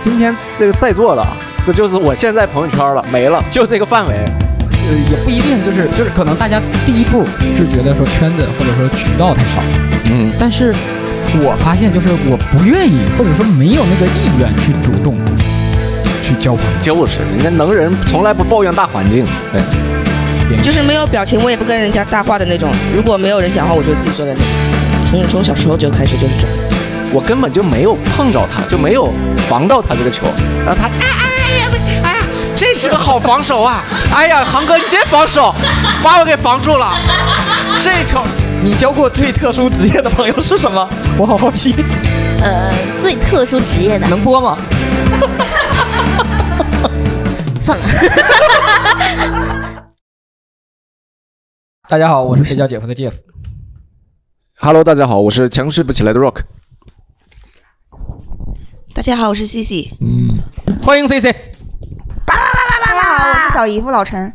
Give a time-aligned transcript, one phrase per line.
[0.00, 4.14] 今天这个在座的啊，这就是我现在朋友圈了，没了，就这个范围。
[4.72, 7.24] 呃，也不一定，就是就是可能大家第一步
[7.56, 9.62] 是觉得说圈子或者说渠道太少，
[10.06, 10.74] 嗯，但是
[11.44, 15.14] 我发现就是我不愿意或者说没有那个意愿去主动
[16.22, 16.80] 去交朋友。
[16.80, 22.70] 就是人家能人从来不抱怨大环境，对，就是没有表情，我也不跟人家搭话的那种。
[22.96, 24.44] 如果没有人讲话，我就自己坐在那里。
[25.10, 26.69] 从从小时候就开始就是这样。
[27.12, 29.12] 我根本就没有碰着他，就没有
[29.48, 30.26] 防到他这个球，
[30.64, 31.68] 然后他，哎哎哎呀，
[32.04, 32.22] 哎呀，
[32.56, 33.82] 这是个好防守啊！
[34.14, 35.52] 哎呀，航哥你真防守，
[36.04, 36.92] 把我给防住了，
[37.82, 38.22] 这球。
[38.62, 40.88] 你交过最特殊职业的朋友是什么？
[41.18, 41.74] 我好好奇，
[42.42, 42.70] 呃，
[43.02, 44.56] 最特殊职业的，能播吗？
[47.60, 47.84] 算了，
[51.88, 53.14] 大家好，我是谁叫姐夫的 Jeff。
[54.58, 56.42] Hello，大家好，我是强势不起来的 Rock。
[58.92, 59.92] 大家好，我是西西。
[60.82, 61.32] 欢迎 C C。
[62.26, 64.32] 大家好，我是小姨夫老陈。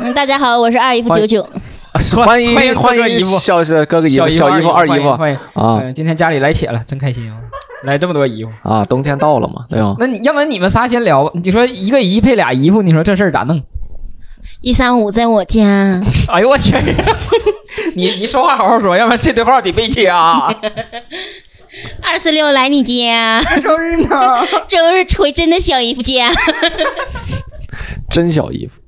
[0.00, 1.48] 嗯，大家好，我是二姨夫九九。
[2.24, 7.38] 欢迎欢迎欢迎哥哥姨夫小小哥哥姨夫、小小姨夫、二姨夫欢迎啊嗯，今天家里来且了，真开心啊！
[7.84, 8.84] 来这么多姨夫，啊！
[8.84, 9.94] 冬天到了嘛，对吧？
[9.98, 11.30] 那你要不然你们仨先聊吧。
[11.34, 13.62] 你说一个姨配俩姨夫，你说这事儿咋弄？
[14.60, 16.82] 一三五在我家， 哎呦我天！
[17.94, 20.52] 你你说话好好说，要不然这对话得被切啊！
[22.02, 24.08] 二四六来你家，周日呢？
[24.68, 26.30] 周日回真的小姨夫家。
[28.10, 28.80] 真小姨夫，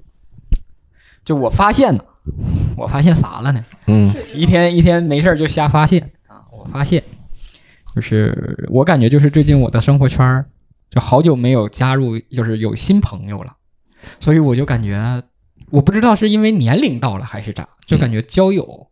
[1.25, 2.05] 就我发现呢，
[2.77, 3.65] 我发现啥了呢？
[3.87, 6.43] 嗯一天一天没事儿就瞎发现啊！
[6.51, 7.03] 我发现，
[7.95, 10.45] 就是我感觉就是最近我的生活圈儿
[10.91, 13.55] 就好久没有加入，就是有新朋友了，
[14.19, 15.23] 所以我就感觉，
[15.71, 18.89] 我不知道是因为年龄到了还是咋，就感觉交友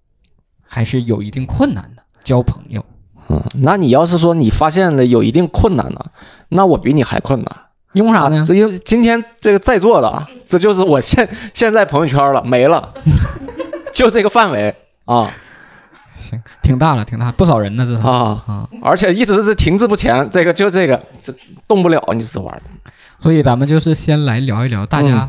[0.62, 2.80] 还是有一定困难的，交朋友。
[2.80, 2.99] 嗯，
[3.62, 6.04] 那你要是说你发现了有一定困难呢，
[6.50, 7.56] 那我比你还困难。
[7.92, 8.44] 因为啥呢？
[8.46, 12.94] 这因为今天这个在座的啊，这就是我现 现在朋友圈了，没了，
[13.92, 14.72] 就这个范围
[15.06, 15.28] 啊
[16.20, 18.68] 行，挺大了，挺大，不少人呢，这是啊，啊。
[18.80, 21.32] 而且一直是停滞不前，这个就这个这
[21.66, 22.62] 动不了，你这玩意儿。
[23.18, 25.28] 所以咱们就是先来聊一聊，大家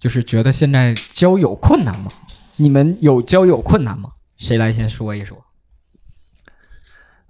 [0.00, 2.10] 就是觉得现在交友困难吗？
[2.56, 4.10] 你们有交友困难吗？
[4.36, 5.38] 谁来先说一说？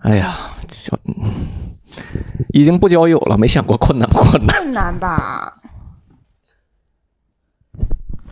[0.03, 1.77] 哎呀，就嗯
[2.53, 4.57] 已经不交友了，没想过困难不困难。
[4.57, 5.59] 困难吧？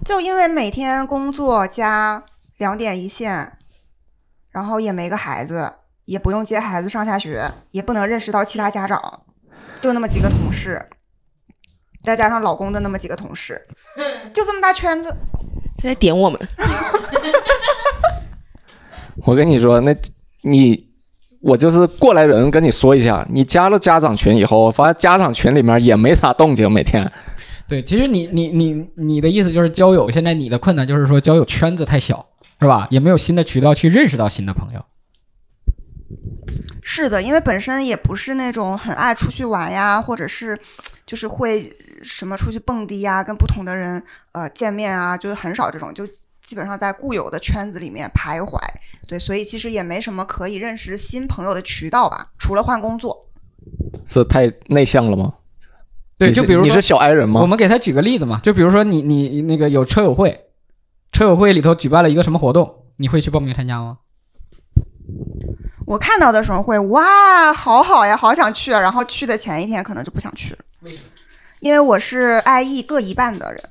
[0.05, 2.25] 就因为每天工作加
[2.56, 3.59] 两点一线，
[4.51, 5.75] 然后也没个孩子，
[6.06, 9.23] 也不用接孩子上下学，也不能认识到其他家长，
[9.81, 10.89] 就那么几个同事，
[12.03, 13.62] 再加上老公的那么几个同事，
[14.33, 15.15] 就这么大圈子。
[15.77, 16.49] 他在点我们，
[19.27, 19.95] 我跟你说，那
[20.41, 20.88] 你
[21.41, 27.10] 我就是过来人，跟你说一下，你加了家长群以后，发现家长群里面也没啥动静，每天。
[27.69, 32.26] 对，其实你你你你的意思就是交友，现在你的困难就是说交友圈子太小，
[32.60, 32.88] 是吧？
[32.91, 34.84] 也没有新的渠道去认识到新的朋友。
[36.82, 40.59] 是的，因为本身也不是那种很爱出去玩呀，或者是
[41.06, 41.70] 就是会
[42.03, 46.05] 什么出去蹦迪呀，跟不同的人呃见面啊，就是很少这种，就
[46.49, 48.59] 基本上在固有的圈子里面徘徊。
[49.06, 53.27] 对，所以其实也没什么可以认识新朋友的渠道吧，除了换工作。
[54.09, 55.35] 是太内向了吗？
[56.17, 57.43] 对，就比如说你是小 I 人吗？
[57.43, 60.47] 我们给他举个例子嘛，就比如说你你那个有车友会，
[61.12, 63.99] 车友会里头举办了一个什么活动，你会去报名参加吗？
[65.87, 70.59] 我看到的时候会哇，好好呀，好想去啊，然后去的前一天可能就不想去了。
[70.81, 71.05] 为什么
[71.61, 73.62] 因为我是 IE 各一半的人，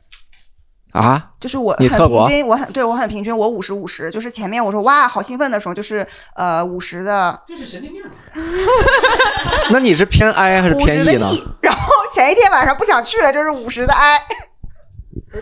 [0.97, 6.05] 啊，就是我很平均，我很对我很平均，我五十五十，就是前面我说哇好兴奋的时候，就是
[6.35, 8.01] 呃五十的这是神经病。
[9.71, 14.19] 那你是偏 I 还是偏 E 呢？E，然后前一天晚上不想去了，就是五十的 I。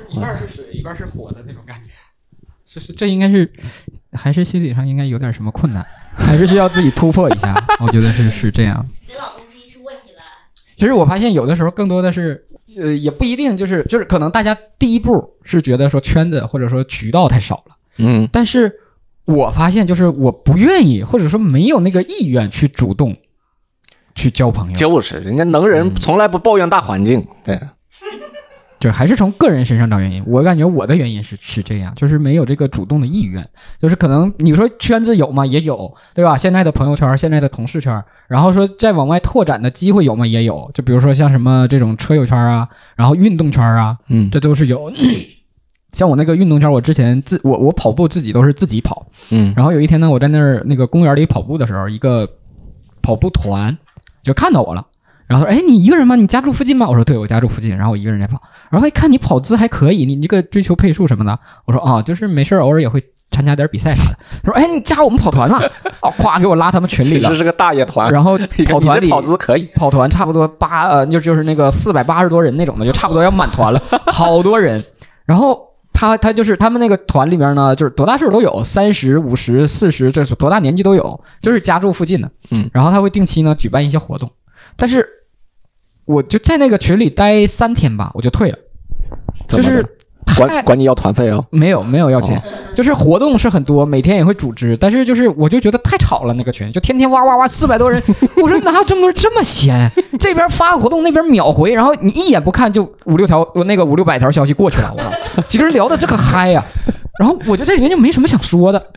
[0.09, 1.91] 一半是水，一半是火的那种感觉。
[2.65, 3.49] 这是这应该是，
[4.13, 5.85] 还是心理上应该有点什么困难，
[6.17, 7.55] 还是需要自己突破一下。
[7.79, 8.85] 我觉得是是这样。
[9.07, 10.21] 你老公这一出问题了。
[10.75, 15.11] 其实我发现有的时候更多的是，呃，也不一定就是就是可能大家第一步
[15.43, 18.27] 是觉得说圈子或者说渠道太少了，嗯。
[18.31, 18.71] 但是
[19.25, 23.15] 我发现就是我不愿意或者说没有那个意愿去主动
[24.13, 27.59] 去交朋友，就是人家能人从来不抱怨大环境，对，
[28.79, 30.23] 就还是从个人身上找原因。
[30.25, 33.47] 我感觉我的原因是是这样，就是没有这个主动的意愿，
[33.81, 35.45] 就是可能你说圈子有吗？
[35.45, 36.37] 也有，对吧？
[36.37, 40.25] 现在的朋友圈，现在的同事圈，然后说再往外拓展的机会有吗？
[40.27, 44.91] 也有，就比如说像什么这种车友圈啊，然后运动圈啊，嗯这都是有。
[45.93, 52.29] 像我那个运动圈，我之前自我我跑步自己都是自己跑，嗯然后有一天呢，我在那儿那个公园里跑步的时候，一个
[53.01, 53.77] 跑步团
[54.21, 54.85] 就看到我了，
[55.27, 56.15] 然后说：“哎，你一个人吗？
[56.15, 65.59] 你家住附近吗？”我说：“对，我家住附近。”然后我一个人在跑，然后一看你跑姿还可以，你这个追求配速什么的，我说：“啊，就是没事儿偶尔也会参加点比赛啥的。”他说：“哎，你加我们跑团了？”
[66.01, 67.35] 哦，咵给我拉他们群里了其实。
[67.35, 68.37] 是个大爷团，然后
[68.67, 73.81] 跑团里跑姿可以，跑团差不多八呃，就就是那个四百八十多人那种的，就差不多要满团了，
[74.11, 74.83] 好多人。
[75.25, 75.59] 然后
[75.91, 82.29] 他他就是他们那个团里面呢，就是多大岁数都有，三十五十、四十，这是多大年纪都有，就是家住附近的。
[82.51, 84.29] 嗯，然后他会定期呢举办一些活动，
[84.77, 85.07] 但是
[86.05, 88.57] 我就在那个群里待三天吧，我就退了，
[89.47, 89.83] 就是
[90.35, 92.41] 管管你要团费哦，没有没有要钱，
[92.75, 98.01] 就是活动是很多，每天也会组织，但是就是我就觉得太吵了，那个群就天天哇哇哇四百多人，
[98.37, 99.89] 我说哪有这么多人这么闲？
[100.19, 106.63] 这边发个活动，那边秒回，然后你一眼不看就五六条，那个五六百条消息过去了，我操，几个人聊的这可嗨呀、
[107.19, 108.87] 然后我觉得这里面就没什么想说的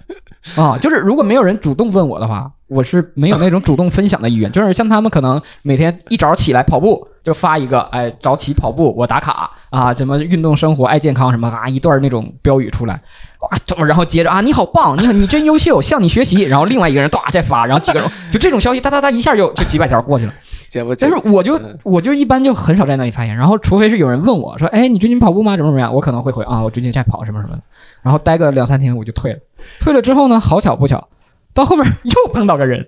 [0.57, 4.51] 啊，就是如果没有人主动问我的话，我是没有那种主动分享的意愿。
[4.53, 12.95] 就是像他们可能每天一早起来跑步，就发一个哎早起跑步我打卡啊，什么运动生活爱健康什么啊一段那种标语出来，
[13.41, 20.33] 哇，怎么然后接着啊你好棒，你好你真优秀，向你学习，然后另外一个人唰再发，然后几个人就这种消息哒哒哒一下就就几百条过去了。
[20.69, 25.57] 姐夫，但是我就我就一般就很少在那里发言，然后除非是有人问我说，哎，你最近跑步吗？
[25.57, 25.93] 怎么怎么样？
[25.93, 27.63] 我可能会回啊，我最近在跑什么什么的，
[28.03, 29.39] 然后待个两三天我就退了。
[29.81, 31.09] 退了之后呢，好巧不巧，
[31.55, 32.87] 到后面 又碰到个人，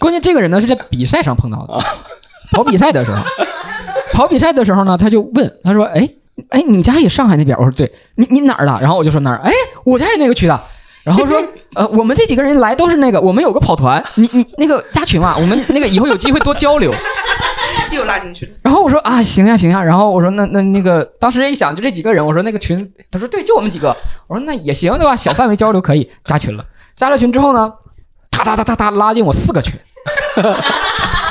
[0.00, 1.78] 关键这个人呢是在比赛上碰到的，
[2.50, 3.22] 跑比赛的时候，
[4.12, 6.08] 跑比赛的时候呢，他就问他说，哎
[6.48, 7.56] 哎，你家也上海那边？
[7.58, 8.78] 我说对，你你哪儿的？
[8.80, 9.52] 然后我就说哪儿，哎，
[9.84, 10.60] 我家也那个区的。
[11.04, 11.42] 然后说，
[11.74, 16.92] 呃，我们这几个人来都是那个，我们有个跑团，你你那个加群嘛，我们那个以后有机会多交流。
[17.90, 18.52] 又拉进去了。
[18.62, 19.82] 然后我说啊，行呀行呀。
[19.82, 23.94] 然后我说那那那个，当时一想就这几个人，我说那个群，他说对，就我们几个。
[24.26, 25.14] 我说那也行对吧？
[25.14, 26.64] 小范围交流可以，加群了。
[26.96, 27.70] 加了群之后呢，
[28.30, 29.78] 哒哒哒哒哒拉进我四个群，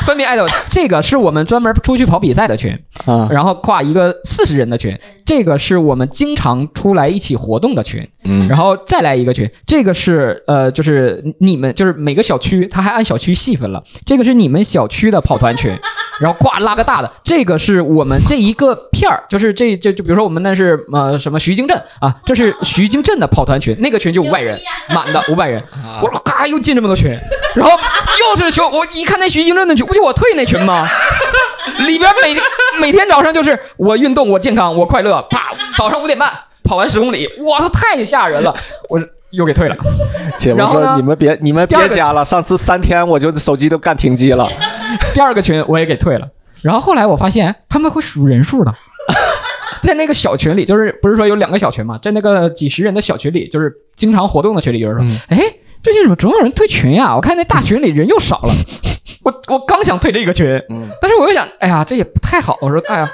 [0.06, 0.48] 分别艾特。
[0.69, 15.77] 这个是我们专门出去跑比赛的群，啊，然后跨一个四十人的群，这个是我们经常出来一起活动的群，嗯然后再来一个群，这个是呃，就是你们就是每个小区，他还按小区细分了，这个是你们小区的跑团群，
[16.21, 24.59] 然后咵拉个大的，这个是我们这一个片儿，就是这这就比如说我们那是呃什么徐泾镇啊，这是徐泾镇的跑团群，那个群就五百人，
[24.89, 25.62] 满的五百人，
[26.01, 27.09] 我说咔又进这么多群，
[27.56, 30.88] 然后又是群，我一看那徐泾镇的群，不就我退那群吗？
[31.85, 32.35] 里边每
[32.79, 36.31] 每天早上就是我运动，我健康，我快乐，啪，早上五点半
[36.63, 38.56] 跑完十公里，我，操，太吓人了，
[38.89, 39.00] 我
[39.31, 39.75] 又给退了。
[40.38, 40.88] 姐夫然后呢？
[40.88, 44.48] 说你们别你们别加了，上次三天我就手机都干停机了，
[45.13, 46.27] 第二个群我也给退了。
[46.62, 48.74] 然后后来我发现他们会数人数的，
[49.81, 55.38] 在那个小群里，就是不是说有两个小群嘛，在那个几十人的小群里，就是经常活动的群里，有人说，哎、
[55.81, 58.53] 最近怎么总有人退群呀、我看那大群里人又少了。
[59.24, 60.60] 我我刚想退这个群，
[61.00, 62.57] 但是我又想，哎呀，这也不太好。
[62.60, 63.12] 我说，哎呀，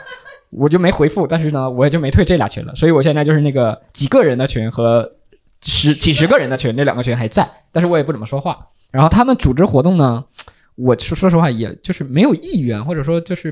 [0.52, 1.28] 我就没回复。
[1.28, 2.74] 但是呢，我也就没退这俩群了。
[2.76, 5.10] 所以我现在就是那个几个人的群和
[5.66, 8.58] 十几十个人的群，那两个群还在，但是我也不怎么说话。
[8.94, 10.24] 然后他们组织活动呢，
[10.78, 13.52] 我说说实话，也就是没有意愿，或者说就是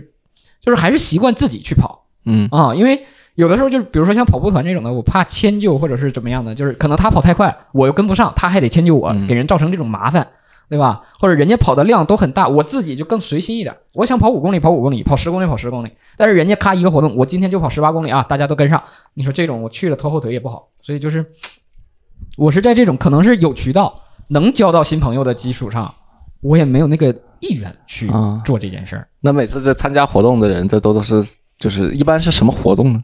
[0.61, 3.03] 就是还是习惯自己去跑嗯啊，因为
[3.35, 10.25] 有的时候就是比如说像跑步团这种的，我怕迁就或者是怎么样的，就是可能他跑太快，我又跟不上，他还得迁就我，嗯给人造成这种麻烦。
[10.67, 11.03] 对吧？
[11.19, 13.71] 或者人家跑的量都很大，我自己就更随心一点。
[13.93, 15.91] 我想跑五公里，跑五公里；跑十公里，跑十公里。
[16.17, 18.81] 但是人家咔一个活动，我今天就跑十八公里啊，大家都跟上。
[19.13, 21.23] 你说这种我去了拖后腿也不好，所以就是
[22.35, 25.93] 我是在这种可能是有渠道能交到新朋友的基础上，
[26.45, 28.41] 我也没有那个意愿去啊。
[28.45, 29.07] 做这件事儿。
[29.21, 31.21] 那每次这参加活动的人，这都都是
[31.57, 33.01] 就是一般是什么活动呢？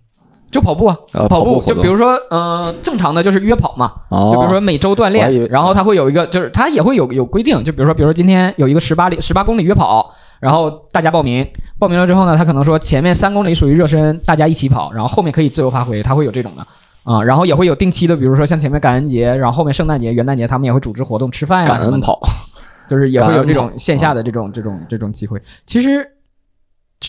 [0.51, 4.29] 就跑步啊，呃跑步就比如说，嗯、正常的就是约跑嘛，哦。
[4.33, 11.47] 就比如说每周锻炼，然后他会有一个，就是他也会有有规定，就比如说，比如说今天有一个十八里十八公里约跑，然后大家报名，
[11.79, 16.67] 报名了之后呢，他可能说前面三公里属于热身，大家一起跑，然后后面可以自由发挥，他会有这种的。
[17.03, 21.85] 啊，然后也会有定期的，比如说像前面感恩节，然后后面圣诞节、元旦节，他们也会组织活动吃饭呀、什么的。
[21.85, 22.19] 感恩跑，
[22.91, 25.41] 就是也会有这种线下的这种这种这种机会。
[25.65, 26.05] 其实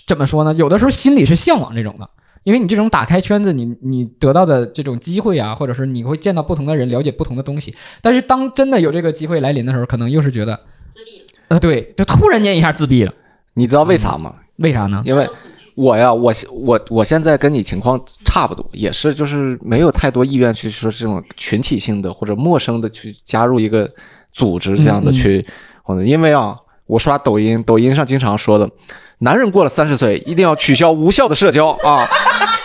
[0.06, 0.54] 怎么说呢？
[0.54, 2.08] 有的时候心里是向往这种的，
[2.44, 7.74] 因为你这种打开圈子，你你得到的这种机会啊，或者是你会见到不同的人，了解不同的东西。
[8.00, 10.54] 但是当真的有这个机会来临的时候，可能又是觉得
[10.92, 11.26] 自闭了。
[11.48, 13.12] 呃，对，就突然间一下自闭了，
[13.54, 14.36] 你知道为啥吗？
[14.58, 15.02] 为啥呢？
[15.04, 15.28] 因为
[15.74, 23.90] 我呀，我我我现在跟你情况差不多，也是就是没有太多意愿去说这种群体性的或者陌生的去加入一个
[24.32, 25.46] 组织这样的嗯嗯去，
[25.82, 28.68] 或者因为啊，我刷抖音，抖音上经常说的，
[29.18, 32.08] 男人过了三十岁一定要取消无效的社交啊。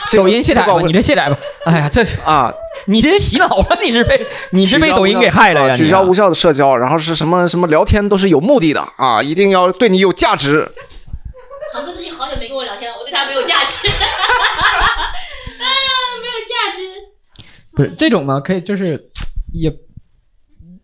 [0.10, 1.38] 这个抖音卸载吧，你这卸载吧。
[1.66, 2.54] 哎呀，这 啊，
[2.86, 5.76] 你这洗脑了，你是被你是被抖音给害了呀？
[5.76, 10.72] 取消无效的社交，然后是什么什么聊天都是有目的的啊，一定要对你有价值。
[11.74, 13.88] 堂哥最近好久没跟我聊天了，我对他没有价值。
[13.92, 13.92] 啊，
[16.22, 16.88] 没有价值。
[17.76, 18.40] 不是这种嘛？
[18.40, 19.10] 可以就是
[19.52, 19.70] 也。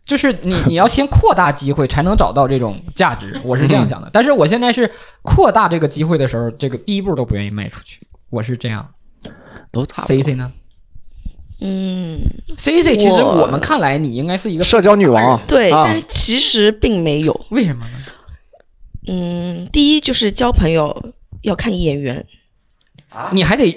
[0.05, 3.39] 就是你，你要先扩大机会，才能找到这种价值。
[3.43, 4.89] 我是这样想的，但是我现在是
[5.22, 8.00] 扩大这个机会的时候，这个第一步都不愿意迈出去。
[8.29, 8.88] 我是这样。
[9.72, 10.51] 都差不多 C C 呢
[11.62, 12.19] 嗯
[12.57, 17.45] ，？C C 其实我我们看来你应该是一个社交女王对，啊但其实并没有。
[17.50, 17.98] 为什么呢？
[19.07, 22.24] 嗯，第一就是交朋友要看眼缘，
[23.32, 23.72] 你还得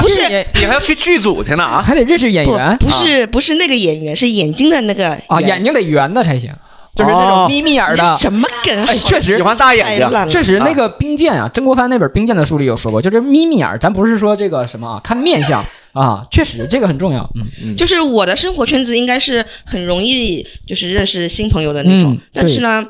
[0.00, 1.80] 不是你还要去剧组去呢啊？
[1.80, 6.52] 还得认识演员不是不是那个演员，是眼睛的那个啊，眼睛得圆的才行，
[6.94, 8.18] 就是那种哦眯眯眼儿的。
[8.18, 8.86] 什么梗啊？
[8.88, 17.30] 哎，确实喜欢大眼睛确实，那个冰剑啊，曾国藩那本《冰剑》的书里有说过，就是眯眯眼，咱不是说这个什么啊，看面相啊，确实这个很重要。
[17.62, 22.84] 嗯，就是我的生活圈子应该是很容易就是认识新朋友的那种，嗯但是呢，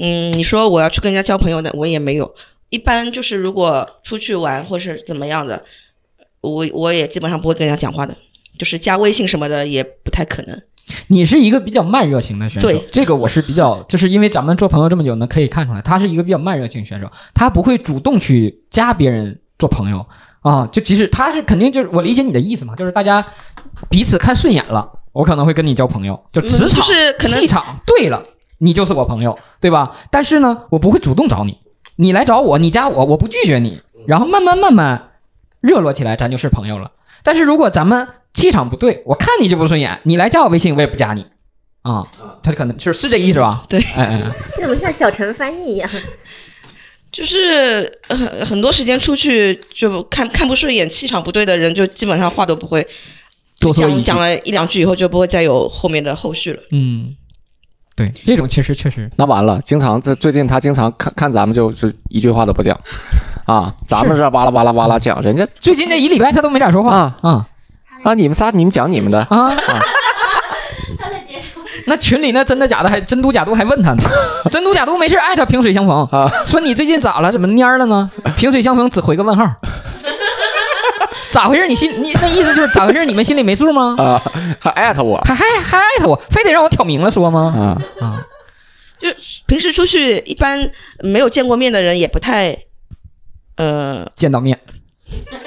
[0.00, 2.34] 嗯，你说我要去跟人家交朋友的，我也没有。
[2.72, 5.62] 一般就是如果出去玩或是怎么样的，
[6.40, 8.16] 我我也基本上不会跟人家讲话的，
[8.58, 10.58] 就是加微信什么的也不太可能。
[11.08, 20.04] 你是一个比较慢热型的选手，对这个我是比较，就是因为咱们做朋友这么久呢，可以看出来，他是一个比较慢热型选手，他不会主动去加别人做朋友
[20.40, 23.24] 啊，就即使他是肯定就是我理解你的意思嘛，就是大家
[23.90, 28.22] 彼此看顺眼了，我可能会跟你交朋友，就磁场、嗯就是可能气场对了，
[28.58, 29.94] 你就是我朋友，对吧？
[30.10, 31.56] 但是呢，我不会主动找你，
[32.02, 35.12] 你来找我，你加我，我不拒绝你，然后慢慢慢慢
[35.60, 36.90] 热络起来，咱就是朋友了。
[37.22, 41.24] 但是如果咱们气场不对，我看你就不顺眼，你来加我微信，我也不加你，
[41.82, 42.06] 啊，
[42.42, 43.64] 他可能是是这意思吧？
[43.68, 45.88] 对，哎哎，哎你怎么像小陈翻译一样？
[47.12, 52.86] 就是呃很很多时间出去就看看不顺眼、气场不对的人，就基本上话都不会
[53.60, 56.62] 多说讲讲了一两句以后，就不会再有后面的后续了。
[56.70, 57.14] 嗯，
[57.94, 62.78] 对，这种其实确实那完了，经常这最近他经常看看咱们就是一句话都不讲，
[63.46, 67.46] 啊，咱们这哇啦哇啦哇啦讲，人家最近这一礼拜他都没咋说话啊啊
[68.02, 69.52] 啊，你们仨你们讲你们的，啊！
[71.84, 74.02] 那群里那真的假的还真嘟假嘟还问他呢，
[74.48, 77.30] 真嘟假嘟没事艾特萍水相逢啊，说你最近咋了？
[77.30, 78.10] 怎么蔫儿了呢？
[78.36, 79.44] 萍水相逢只回个问号，
[81.32, 81.66] 咋回事？
[81.66, 83.04] 你心你那意思就是咋回事？
[83.06, 83.96] 你们心里没数吗？
[83.98, 84.22] 啊，
[84.60, 87.80] 还艾特我还还还艾特我，非得让我挑明了说吗？
[88.00, 88.26] 啊，啊，
[89.00, 89.08] 就
[89.46, 90.70] 平时出去一般
[91.00, 92.56] 没有见过面的人也不太，
[93.56, 94.58] 呃，见到面，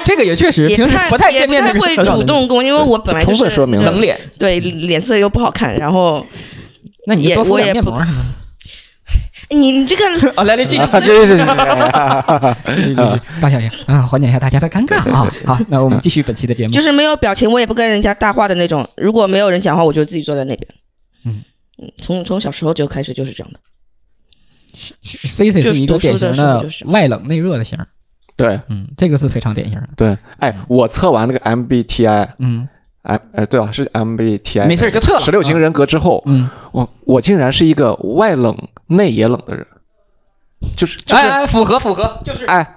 [0.04, 6.26] 这个也确实平时不太见面的人不太会主动跟我，因为我本来就充分是说明冷脸，对脸色又不好看，然后
[7.06, 7.36] 那你也。
[9.50, 11.46] 你你这个啊， 来来继续啊，这这这，
[12.76, 15.32] 继续继续，大小爷啊，缓解一下大家的尴尬啊。
[15.46, 16.74] 好，那我们继续本期的节目。
[16.74, 18.88] 就是没有表情，我也不跟人家搭话的那种。
[18.98, 20.68] 如果没有人讲话，我就自己坐在那边。
[21.26, 21.44] 嗯
[21.78, 23.60] 嗯，从从小时候就开始就是这样的。
[24.74, 27.80] C C 是一个典型的外冷内热的型，
[28.36, 29.88] 对嗯，这个是非常典型的。
[29.96, 32.68] 对，哎，我测完那个 MBTI，嗯
[33.06, 38.58] 哎哎，对啊，是 MBTI，没事就测了十六型人格之后，嗯，我我竟然是一个外冷
[38.88, 39.66] 内也冷的人，
[40.76, 42.76] 就是就是哎哎，符合符合，就是哎，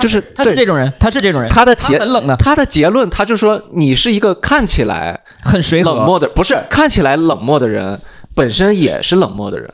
[0.00, 5.92] 就是他是这种人，他是这种人，他的结很冷的，他的结论，他就说你是一个看起来很随和。
[5.92, 8.00] 冷漠的，不是看起来冷漠的人，
[8.34, 9.72] 本身也是冷漠的人。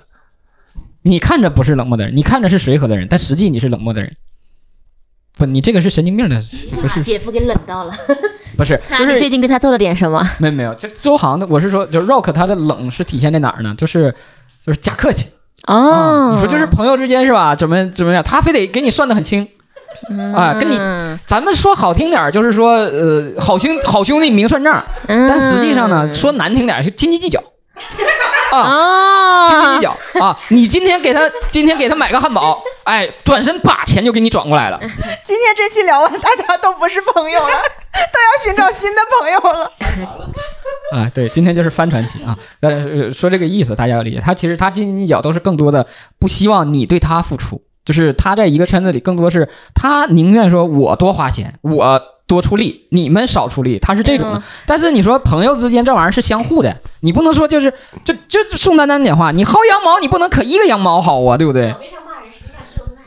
[1.03, 4.11] 你看着不是冷漠的人，你看着是随和的人，但实际你是冷漠的人。
[5.37, 6.41] 不，你这个是神经病的，
[6.75, 7.93] 不把是姐夫给冷到了。
[8.57, 10.25] 不是，就是最近对他做了点什么？
[10.39, 13.75] 没有没有，就周航的，我是说，就是 Rock 他的冷是体现在哪儿呢？
[13.77, 14.15] 就是
[14.65, 15.29] 就是假客气
[15.63, 17.57] 啊、哦，你说就是朋友之间是吧？
[17.57, 18.23] 怎么怎么样？
[18.23, 19.47] 他非得给你算的很清。
[20.35, 27.43] 啊跟你嗯咱们说好听点儿，就是说呃，好兄好兄弟明算账，嗯但实际上呢，说难听点儿就斤斤计较
[28.63, 30.37] 啊，金鸡哦，脚啊！
[30.51, 31.21] 你今天给他
[31.51, 34.79] 今天给他买个汉堡，哎，转身把钱就给你转过来了。
[35.25, 39.73] 今天这期聊完，大家都不是朋友了， 都要寻找新的朋友了。
[40.93, 42.37] 啊，对，今天就是翻传奇啊。
[42.61, 44.21] 呃说这个意思，大家要理解。
[44.21, 45.87] 他其实他斤斤计较都是更多的
[46.19, 54.39] 不希望你对他付出，就是他在一个圈子里更多是他宁愿说我多花钱，我多出力，你们少出力，他是这种的。
[54.39, 57.73] 嗯但是你说朋友之间这玩意儿是相互的，你不能说就是
[58.05, 61.75] 就就宋丹丹点话，你薅羊毛你不能可一个羊毛薅啊，对不对？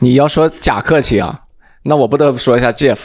[0.00, 1.40] 你要说假客气啊，
[1.82, 2.98] 那我不得不说一下 Jeff。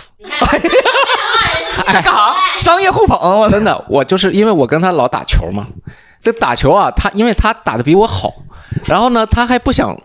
[1.85, 2.33] 干啥？
[2.55, 3.49] 商业互捧，我！
[3.49, 5.67] 真的，我就是因为我跟他老打球嘛，
[6.19, 8.31] 这打球啊，他因为他打的比我好，
[8.85, 9.99] 然后呢，他还不想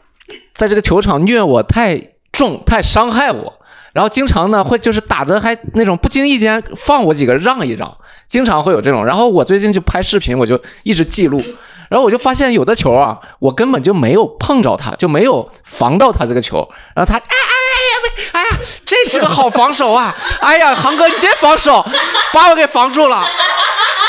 [0.55, 2.01] 在这个球场虐我太
[2.33, 3.58] 重，太伤害我，
[3.99, 7.93] 然后经常呢会就是打着还那种不经意间放我几个让一让，
[8.29, 9.05] 经常会有这种。
[9.05, 11.43] 然后我最近就拍视频，我就一直记录。
[11.91, 16.59] 然后我就发现有的球啊，我根本就没有碰着他，就没有防到他这个球。
[16.95, 20.15] 然后他，哎哎哎呀，哎呀，这是个好防守啊！
[20.39, 21.85] 哎呀，航哥，你这防守
[22.33, 23.27] 把我给防住了。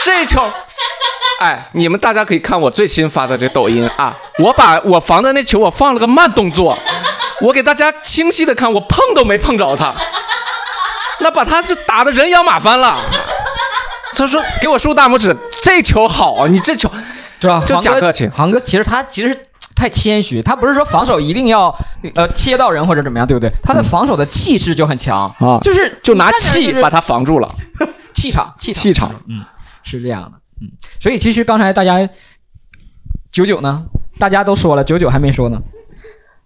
[0.05, 0.43] 这球，
[1.39, 6.77] 哎，你们大家可以看我最新发的这抖音啊，我把我防的那球我放了个慢动作，
[7.41, 9.95] 我给大家清晰的看，我碰都没碰着他，
[11.19, 12.99] 那把他就打的人仰马翻了。
[14.13, 16.91] 他说给我竖大拇指，这球好啊，你这球
[17.39, 17.63] 是吧？
[17.65, 21.73] 就假客气航哥其实他其实太谦虚，他不是说防守一定要
[22.15, 23.49] 呃切到人或者怎么样，对不对？
[23.63, 27.55] 他的防守的气势就很强啊就是就拿气把他防住了。
[28.13, 29.45] 气场气场气场，嗯，
[29.83, 30.31] 是这样的，
[30.61, 30.67] 嗯。
[30.99, 32.09] 所以其实刚才大家
[33.31, 33.85] 九九呢，
[34.19, 35.57] 大家都说了，九九还没说呢。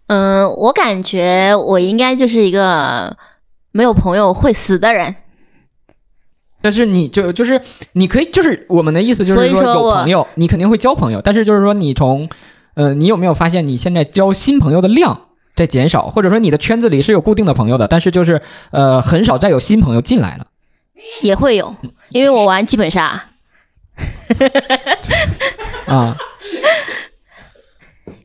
[0.08, 3.16] 嗯，我感觉我应该就是一个
[3.72, 5.16] 没有朋友会死的人。
[6.62, 7.60] 但是你就就是
[7.92, 12.30] 你可以就是我们的意思就是说有朋友，你肯定会交朋友，但是就是说你从
[12.76, 18.42] 呃你有没有发现你现在交新朋友的量在减少，或者说你的圈子里是有固定的朋友的，但是就是
[18.72, 20.48] 呃很少再有新朋友进来了。
[21.22, 21.76] 也会有，
[22.10, 23.30] 因为我玩剧本杀，
[25.86, 26.16] 啊，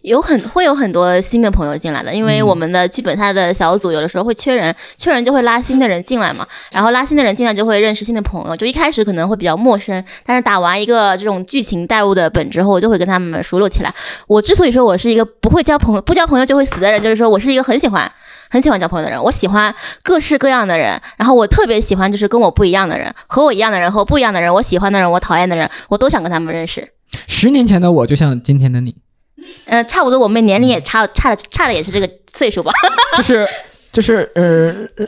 [0.02, 13.95] 有很会有很多新的朋友进来的，因为嗯我们的剧本杀的小组有的时候会缺人，缺人就会拉新的人进来嘛，然后拉新的人进来就会认识新的朋友，就一开始可能会比较陌生，但是打完一个这种剧情带入的本之后，我就会跟他们熟络起来。
[14.26, 18.11] 我之所以说我是一个不会交朋友、不交朋友就会死的人，就是说我是一个很喜欢。
[18.50, 26.89] 很喜欢交朋友的人，我喜欢各式各样的人，然后我特别喜欢就是跟我不一样的人，和我一样的人和我不一样的人，我喜欢的人，我讨厌的人，我都想跟他们认识。
[27.26, 28.95] 十年前的我就像今天的你，
[29.67, 32.73] 嗯、差不多，我们年龄也差差的差的也是这个岁数吧。
[33.17, 33.47] 就是
[33.93, 35.07] 就是呃，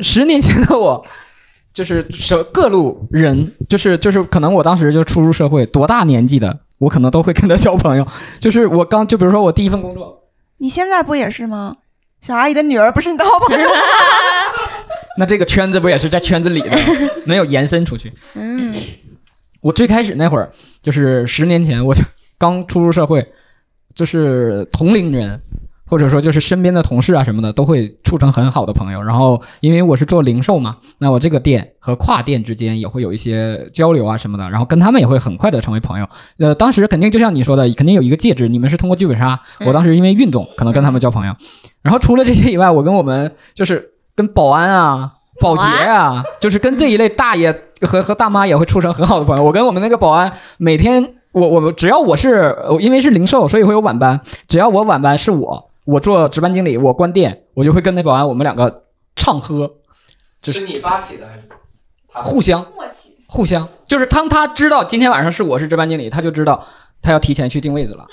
[0.00, 1.04] 十年前的我，
[1.72, 8.06] 就是是各路人，就是就是可能我当时就初入社会，多大年纪的，我可能都会跟他交朋友。
[8.38, 10.24] 就是我刚就比如说我第一份工作，
[10.58, 11.76] 你现在不也是吗？
[12.20, 13.68] 小阿姨的女儿不是你的好朋友？
[15.18, 16.70] 那这个圈子不也是在圈子里的，
[17.24, 18.12] 没有延伸出去。
[18.34, 18.74] 嗯，
[19.60, 20.50] 我最开始那会儿，
[20.82, 22.02] 就是十年前，我就
[22.38, 23.26] 刚初入社会，
[23.94, 25.40] 就是同龄人，
[25.86, 29.02] 或者说就是身边的同事啊什么的，都会处成很好的朋友。
[29.02, 36.08] 然后因为我是做零售嘛，那我这个店和跨店之间也会有一些交流啊什么的，然后跟他们也会很快的成为朋友。
[36.38, 41.34] 呃，当时肯定就像你说的，肯定有一个介质，你们是通过剧本杀，我当时因为运动可能跟他们交朋友。
[41.82, 45.14] 然后除了这些以外，我跟我们就是跟保安啊。
[45.40, 47.50] 保洁啊，就是跟这一类大爷
[47.80, 49.42] 和和大妈也会处成很好的朋友。
[49.42, 54.20] 我跟我们那个保安每天，我我只要我是因为是零售，所以会有晚班。
[54.48, 59.70] 只要我晚班是我，我做值班经理，我关店，我就会跟那保安我们两个唱喝，
[60.42, 61.42] 是你发起的还是？
[62.28, 62.66] 互相
[63.28, 66.66] 互相，就是当他知道今天晚上是我是值班经理，他就知道
[67.00, 68.04] 他要提前去定位子了。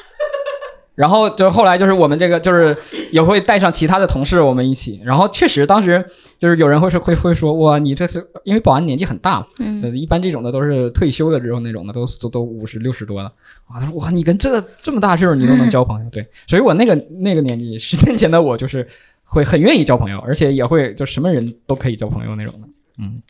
[0.98, 2.76] 然后就后来就是我们这个就是
[3.12, 5.00] 也会带上其他的同事，我们一起。
[5.04, 6.04] 然后确实当时
[6.40, 13.32] 就是有人会说会会说哇，你这是因为保安年纪很大嘛，嗯呃，一般这种的都是退休的之后那种的，都都都五十六十多了。
[13.68, 18.88] 啊，他说哇，你跟这这么大岁数你都能交朋友，对，所以我那个那个年纪，十年前的我就是
[19.24, 22.68] 会很愿意交朋友，而且也会就什么人都可以交朋友那种的。
[22.98, 23.22] 嗯，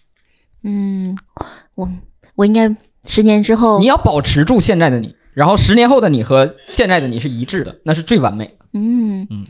[0.64, 1.18] 嗯，
[1.76, 1.90] 我
[2.36, 2.74] 我应该
[3.06, 8.54] 十年之后，你要保持住现在的你，然后十年后的你和现在的你是一致的，那是最完美的。
[8.74, 9.46] 嗯嗯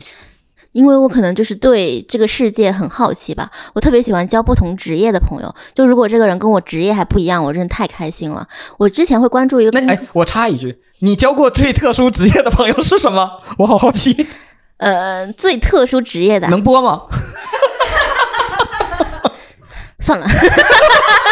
[0.72, 5.54] 因为我可能就是对这个世界很好奇吧，我特别喜欢交不同职业的朋友。
[5.74, 8.46] 就如果这个人跟我职业还不一样，我真的太开心了。
[8.76, 13.40] 我之前会关注一个哎，我插一句，你交过最特殊职业的朋友是什么？
[13.56, 14.26] 我好好奇，
[14.76, 17.04] 呃最特殊职业的，能播吗？
[20.00, 20.28] 算了，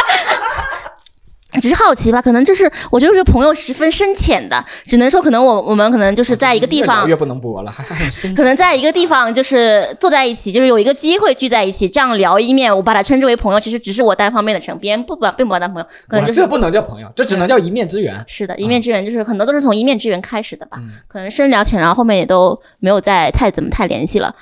[1.61, 18.25] 只是好奇吧，可能就是我觉得这个朋友十分深浅的，只能说可能我我们可能就是在一个地方越越不能播了，还还很深可能在一个地方就是坐在一起，就是有一个机会聚在一起，这样聊一面，我把它称之为朋友，其实只是我单方面的称，别人不把并不把他当朋友，可能就是这不能叫朋友，这只能叫一面之缘。
[18.27, 20.91] 是的，一面之缘就是很多都是从一面之缘开始的吧，嗯。
[21.09, 24.35] 可能深聊浅聊，后面也都没有再太怎么太联系了。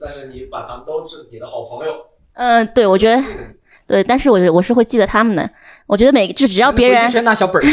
[0.00, 1.92] 但是你把他们都是你的好朋友，
[2.34, 3.20] 嗯、对，我觉得
[3.88, 5.50] 对，但是我我是会记得他们的，
[5.86, 7.66] 我觉得每就只要别人先拿小本儿，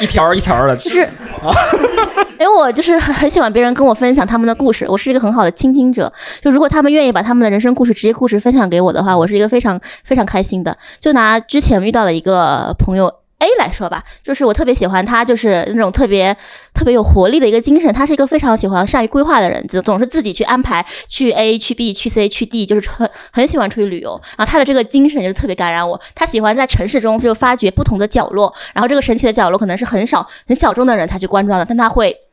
[0.00, 1.54] 一条一条的，就是啊，
[2.40, 6.12] 因为我就是很很喜欢别人跟我分享他们的故事，我是一个很好的倾听者。
[6.42, 10.76] 就如果他们愿意把他们的人生故事、职业故事分享给我的话，我是一个非常非常开心的。
[10.98, 13.12] 就拿之前遇到的一个朋友
[13.44, 16.34] A 来说吧，就是我特别喜欢他，就是那种特别
[16.72, 17.92] 特别有活力的一个精神。
[17.92, 24.18] 他是一个非常喜欢善于规划的人，总总是自己去安排去 A 去 B 去 C 去 D，就是很很喜欢出去旅游。
[24.38, 26.00] 然后他的这个精神就特别感染我。
[26.14, 32.23] 他喜欢在城市中就发掘不同的角落，然后这个神奇的角落可能是很少很小众的人才去关注到的，但他会。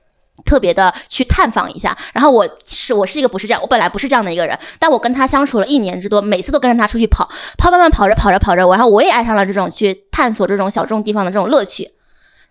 [0.43, 11.91] 特别的去探访一下，然后我是我是一个不是这样，我本来不是这样的一个人，但我跟他相处了一年之多，每次都跟着他出去跑，跑慢慢跑着跑着跑着，然后我也爱上了这种去探索这种小众地方的这种乐趣。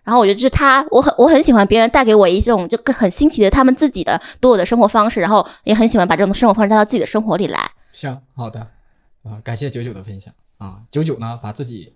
[0.03, 7.69] 然后我觉得就是他，我很我很喜欢别人带给我一种就很新奇的他们自己的独有的生活方式，然后也很喜欢把这种生活方式带到自己的生活里来。
[7.91, 8.61] 行，好的，
[9.23, 11.93] 啊，感谢九九的分享啊，九九呢把自己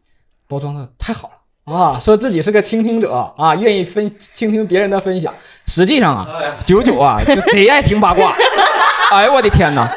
[0.47, 5.33] 包装的太好了啊，说自己是个倾听者啊，愿意分倾听别人的分享，
[5.67, 6.27] 实际上啊，
[6.65, 8.33] 九九啊 就贼爱听八卦，
[9.11, 9.87] 哎呦我的天哪！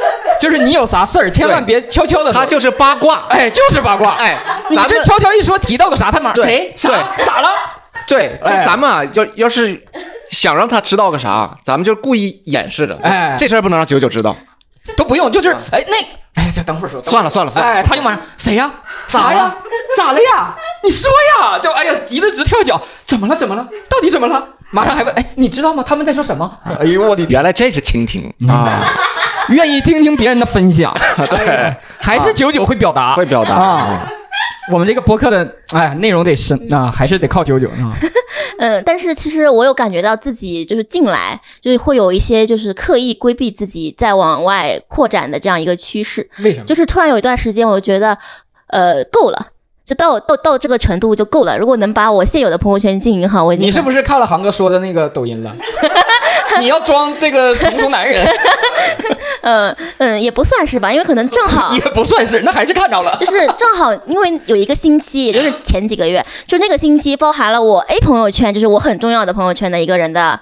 [0.41, 4.39] 就是你有啥事儿，千万别悄悄的，他就是八卦，哎，就是八卦，哎，
[4.71, 7.49] 你咱们这悄悄一说提到个啥，他马上谁啥对咋了？
[8.07, 9.83] 对，就哎咱们啊，要要是
[10.31, 14.35] 想让他知道个啥，咱们就故意掩饰着，哎这事儿不能让九九知道。
[14.97, 15.97] 都不用，就是哎那
[16.43, 18.73] 哎，再等会儿说，算了算了算了哎，他就马上谁呀？
[19.07, 19.55] 咋呀？
[19.97, 20.55] 咋了呀？
[20.83, 21.59] 你说呀？
[21.59, 23.37] 就哎呀，急得直跳脚，怎么了？
[23.37, 23.67] 怎么了？
[23.91, 24.49] 到底怎么了？
[24.71, 25.83] 马上还问，哎，你知道吗？
[25.87, 26.59] 他们在说什么？
[26.81, 28.87] 哎呦我的，原来这是倾听啊，
[29.49, 30.95] 愿意听听别人的分享，
[31.31, 34.11] 对哎还是九九会表达，会表达啊。
[34.71, 37.91] 我们这个播客的哎内容得深啊，还是得靠九九啊。
[38.61, 46.29] 嗯，但是其实我有感觉到自己就是进来，就是会有一些就是刻意规避自己在往外扩展的这样一个趋势。
[46.43, 46.67] 为什么？
[46.67, 48.19] 就是突然有一段时间，我觉得，
[48.67, 49.47] 呃，够了，
[49.89, 51.57] 就到到到这个程度就够了。
[51.57, 55.57] 如果能把我现有的朋友圈经营好，我已经你是不是看了航哥说的那个抖音了？
[56.61, 58.27] 你要装这个成熟男人，
[59.41, 63.17] 嗯 嗯，也不算是吧，因为可能正好 也不算是，那还是看着了。
[63.19, 70.39] 就是正好，因为有一个星期，也就是前几个月，就那个星期包含了我 A 朋友圈，就是我很重要的朋友圈的一个人的。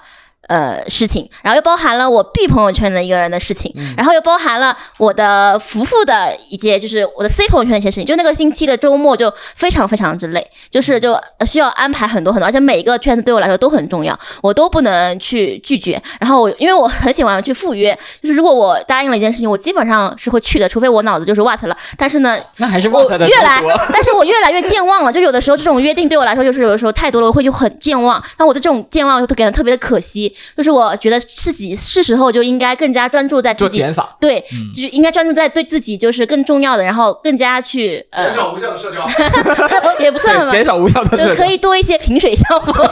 [0.47, 8.05] 呃，事情，然后又包含了我 B 朋友圈的一个人的事情，然后又包含了我的福福的一些，就是我的 C 朋友圈的一些事情。
[8.05, 16.01] 就那个星期的周末就非常非常之累，就是就呃需要安排很多很多，而且每一个圈子对我来说都很重要，我都不能去拒绝。
[16.19, 21.75] 然后我因为我很喜欢去赴约，就是如果我答应了一件事情，我基本上是会去的，除非我脑子就是 what 了。
[21.97, 25.11] 但是呢，那还是我 what 的越来，但是我越来越健忘了。
[25.11, 28.23] 就有的时候这种约定对我来说，就是有的时候太多了，我会就很健忘。
[28.37, 34.15] 但我的这种健忘就感觉特别的可惜，就是我觉得自己是时候就应该更加专注在自己做减法。
[34.19, 39.07] 对，就是应该专注在对自己就是更重要的，然后更加去呃减，少无效的社交。
[39.99, 42.73] 也不算吧，减少无效的就可以多一些萍水相逢。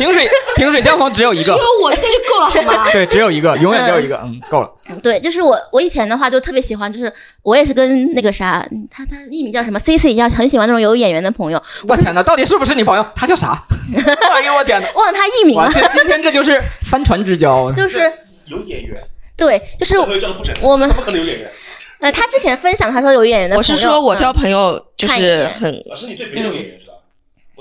[0.00, 2.88] 萍水 萍水相逢只有一个只，有我一个就够了，好吗？
[2.92, 4.70] 对，只有一个，永远只有一个，嗯，够了。
[5.02, 13.06] 对，就是我我以前的话就特别喜欢，就是我也是跟那个啥，他他艺名叫什么 C C 一样，很喜欢那种有演员的朋友，我天哪，到底是不是你朋友？
[13.14, 13.62] 他叫啥？
[14.34, 14.88] 哎呦我天哪！
[14.94, 16.60] 忘了他艺名哇，了，这今天这就是
[16.90, 17.70] 帆船之交。
[17.72, 18.00] 就是
[18.46, 18.96] 有演员，
[19.36, 20.28] 对，就是我们怎
[20.96, 21.50] 么可能有演员？
[22.00, 26.89] 呃，他之前分享他说有演员的我朋友，是说我交嗯朋友就是很老师，你对别人有演员是吧？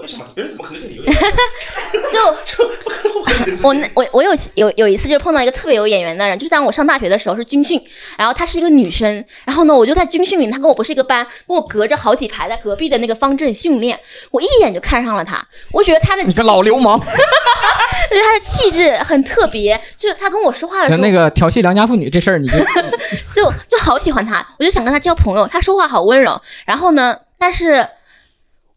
[0.02, 1.22] 为什么别人怎么可能对你有演员？
[2.14, 7.82] 就 这不可能不可能我那我我有有有一次就碰到一个特别有眼缘的人，就是当我上大学的时候是军训，
[8.18, 14.00] 然后她是一个女生，然后呢我就在军训里，她跟我不是一个班，跟我隔着好几排，在隔壁的那个方阵训练，
[14.32, 17.00] 我一眼就看上了她，我觉得她的你个老流氓！
[17.00, 22.58] 就是她的气质很特别，就是她跟我说话的时候，就那个调戏良家妇女这事儿，你就
[23.36, 27.86] 就就好喜欢她，我就想跟她交朋友，她说话好温柔，然后呢，但是。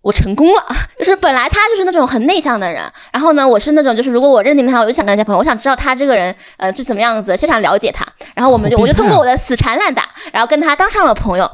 [0.03, 0.67] 我成功了，
[0.99, 11.51] 就是本来他就是那种很内向的人，然后呢，我是那种就是如果我认定他，我就想跟他交朋友，我想知道他这个人呃是怎么样子，就想了解他，然后我们就我就通过我的死缠烂打，然后跟他当上了朋友。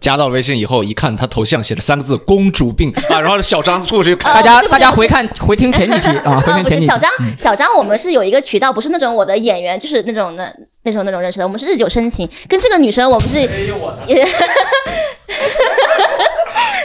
[0.00, 6.96] 加到了微信以后，一看他头像写了三个字“公主病”啊，然后小张过去看，呃大家大家回看回听前几期啊， 回呃，听前几期小。
[6.96, 10.50] 张，小张，我们是有一个渠道，不是那种我的演员，就是那种的
[10.84, 12.28] 那时候那种认识的，我们是日久生情。
[12.48, 13.40] 跟这个女生，我们是
[14.06, 14.24] 也，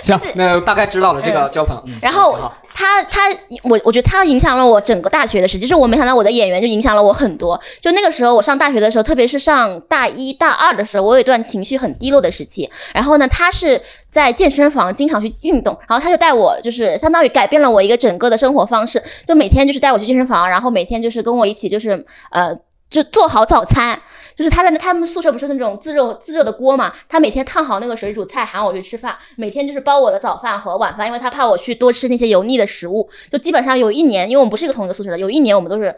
[0.04, 1.84] 行，那大概知道了这个交朋友。
[1.88, 2.38] 嗯然后
[2.76, 3.22] 他他
[3.64, 7.60] 我我觉得他影响了我整个大学的时期，就是我没想到我的演员就影响了我很多。
[7.82, 12.70] 就那个时候我上大学的时候，特别是上大一大二的时候，我有一段情绪很低落的时期。
[12.94, 13.82] 然后呢，他是
[14.12, 22.56] 在健身房经常去运动，然后他就带我，就是相当于改变了我一个整个的生活方式，就每天就是带我去健身房，然后每天就是跟我一起就是呃。
[22.90, 24.00] 就做好早餐，
[24.36, 33.10] 就是他在那他们宿舍不是那种自热自热的锅嘛，他每天烫好那个水煮菜喊我去吃饭，每天就是包我的早饭和晚饭，因为他怕我去多吃那些油腻的食物。
[33.32, 35.94] 就基本上有一年，因为我们不是一个同一个宿舍的，有一年我们都是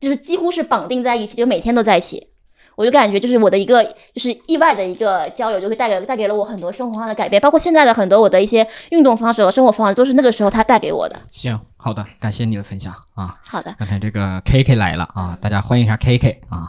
[0.00, 2.28] 就是几乎是绑定在一起，就每天都在一起。
[2.76, 11.16] 我就感觉就是我的一个就是意外的一个交友，就会带给带给了我很多生活上的改变，包括现在的很多我的一些运动方式和生活方式，都是那个时候他带给我的。
[11.32, 13.34] 行，好的，感谢你的分享啊。
[13.42, 16.68] 好的，刚才这个 K K 来了啊，大家欢迎一下 K K 啊，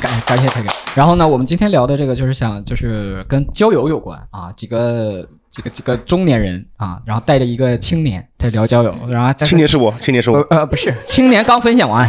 [0.00, 0.68] 感感谢 K K。
[0.94, 12.06] 然后呢，我们今天聊的这个就是想就是跟交友有关啊，几个几个几个中年人啊，然后带着一个青年在聊交友，然后青年是我，青年是我，呃不是青年刚分享完，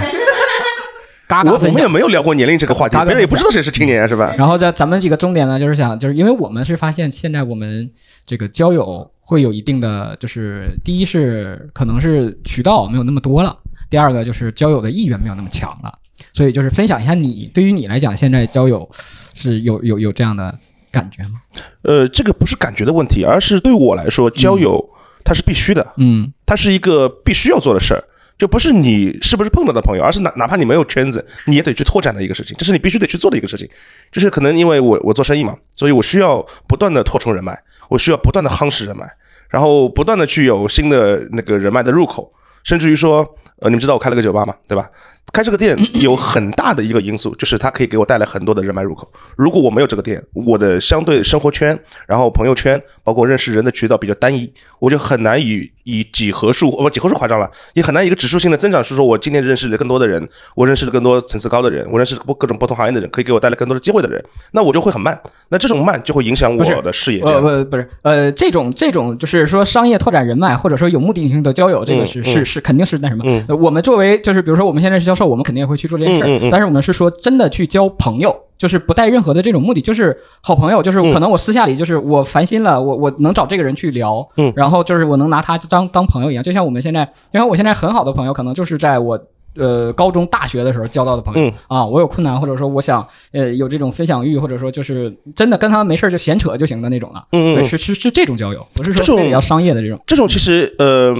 [1.34, 1.72] 嘎嘎我我。
[1.72, 4.34] 们也没有聊过年龄这个话题，别人也不知道谁是青年啊，是吧？
[4.38, 7.90] 然后这咱们几个重点呢，就是想，就是因为我们是发现现在我们
[8.26, 13.58] 这个交友会有一定的，就是第一是可能是渠道没有那么多了，
[13.90, 15.92] 第二个就是交友的意愿没有那么强了，
[16.34, 18.88] 所以就是分享一下你对于你来讲，现在交友
[19.34, 20.54] 是有有有这样的
[20.92, 21.42] 感觉吗？
[21.82, 24.84] 呃，这个不是感觉的问题，而是对我来说，交友
[25.24, 28.04] 它是必须的，嗯它是一个必须要做的事儿。
[28.44, 33.66] 就不是你是不是碰到的朋友，而是哪哪怕你没有圈子，你也得去拓展的一个事情，这是你必须得去做的一个事情。
[34.12, 39.10] 就是可能因为我我做生意嘛，所以我需要不断的拓充人脉，我需要不断的夯实人脉，
[39.48, 42.30] 然后不断的去有新的那个人脉的入口，
[42.66, 43.20] 甚至于说，
[43.62, 44.90] 呃，你们知道我开了个酒吧嘛，对吧？
[45.34, 49.12] 开这个店有很大的一个因素，就是它可以给我带来很多的人脉入口。
[49.36, 65.20] 如果我没有这个店，我的相对生活圈，然后朋友圈，包括认识人的渠道比较单一，我就很难以以几何数，不几何数夸张了，也很难以一个指数性的增长，是说我今天认识了更多的人，我认识了更多层次高的人，我认识各各种不同行业的人，可以给我带来更多的机会的人，那我就会很慢，
[65.50, 67.22] 那这种慢就会影响我的视野。
[67.22, 73.24] 这呃不不是呃这种这种就是说商业拓展人脉或者说有目的性的交友，这个是、嗯是嗯是肯定是那什么、
[73.56, 78.36] 我们作为就是比如说我们现在是销售，我们肯定也会去做这件事儿、但是我们是说真的去交朋友。
[78.56, 84.54] 就是不带任何的这种目的，就是好朋友，就是可能我私下里就是我烦心了，我我能找这个人去聊，嗯。
[84.56, 87.02] 然后就是我能拿他当当朋友一样，就像我们现在，
[87.34, 89.20] 因为我现在很好的朋友，可能就是在我
[89.58, 91.54] 呃高中、大学的时候交到的朋友、嗯。
[91.68, 97.66] 啊，我有困难或者说我想呃有这种分享欲，或者说就是真的跟他们没事儿就闲扯就行的那种了，对，嗯嗯嗯。
[97.66, 101.14] 是是是这种交友，不是说非得要商业的这种，这种其实呃，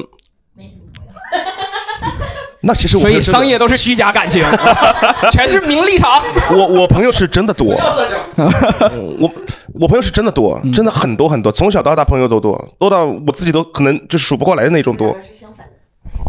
[2.66, 4.42] 那其实我所以商业都是虚假感情，
[5.32, 6.24] 全是名利场。
[6.50, 7.76] 我我朋友是真的多，
[8.38, 8.50] 嗯
[9.20, 9.30] 我
[9.80, 15.14] 我朋友是真的多，嗯真的很多很多，从小到大朋友都多，多到我自己都可能就数不过来的那种多。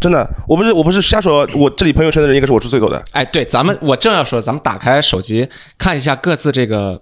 [0.00, 3.00] 真的，我不是我不是瞎说，我这里朋友圈的人应该是我是最多的。
[3.12, 7.00] 哎，对，咱们我正要说，咱们打开手机看一下各自这个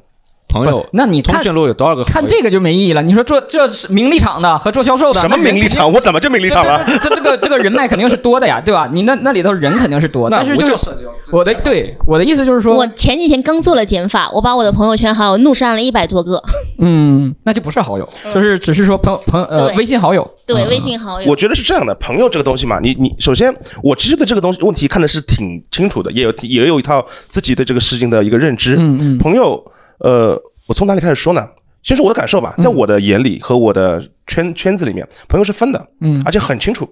[0.53, 2.05] 朋友，那你看通讯录有多少个？
[2.05, 3.03] 看这个就没意义了。
[3.03, 5.91] 你说做这是名利场的和做销售的，什么名利场？
[5.91, 6.85] 我怎么就名利场了？
[6.87, 8.89] 这这这个这个人脉肯定是多的呀，对吧？
[8.93, 16.43] 你那那里头人肯定是多，那但是就是无效社交我的对我的意思就是说，我前几天刚做了减法，我把我的朋友圈好友怒删了一百多个。
[16.79, 21.31] 嗯，那就不是好友，就是只是说朋友朋友呃微信好友，对，嗯微信好友。
[21.31, 28.77] 我觉得是这样的，朋友这个东西嘛，你你首先，我其实对这个东西问题看的是挺清楚的，也有也有一套自己对这个事情的一个认知。
[28.77, 29.63] 嗯嗯朋友，
[30.03, 31.49] 呃，我从哪里开始说呢？
[31.83, 36.89] 先说我的感受吧，在我的眼里和我的圈圈子里面，朋友是分的，嗯而且很清楚，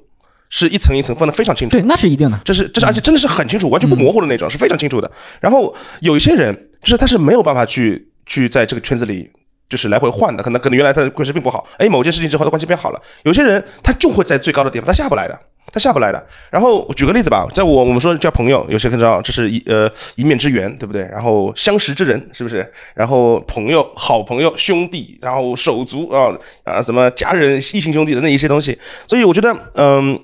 [0.48, 1.76] 是一层一层分的非常清楚。
[1.76, 2.40] 对，那是一定的。
[2.44, 5.10] 这是这是而且真的是很清楚，完全不模糊的那种，是非常清楚的。
[5.40, 9.30] 然后有一些人，就是他是没有办法去去在这个圈子里。
[9.70, 13.00] 就是来回换的，可能可能原来他的关系并不好，哎，某件事情之后他关系变好了。
[13.22, 15.40] 有些人他就会在最高的地方，他下不来的，
[15.72, 16.26] 他下不来的。
[16.50, 21.02] 然后我举个例子吧，在我我们说交朋友，有些人知道这是一呃一面之缘，对不对？
[21.02, 22.68] 然后相识之人，是不是？
[22.94, 28.76] 然后朋友、好朋友、兄弟，然后手足啊啊什么家人、异性兄弟的那一些东西。
[29.06, 30.18] 所以我觉得，嗯，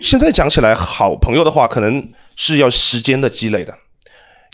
[0.00, 3.74] 现在讲起来，好朋友的话，可能是要时间的积累的。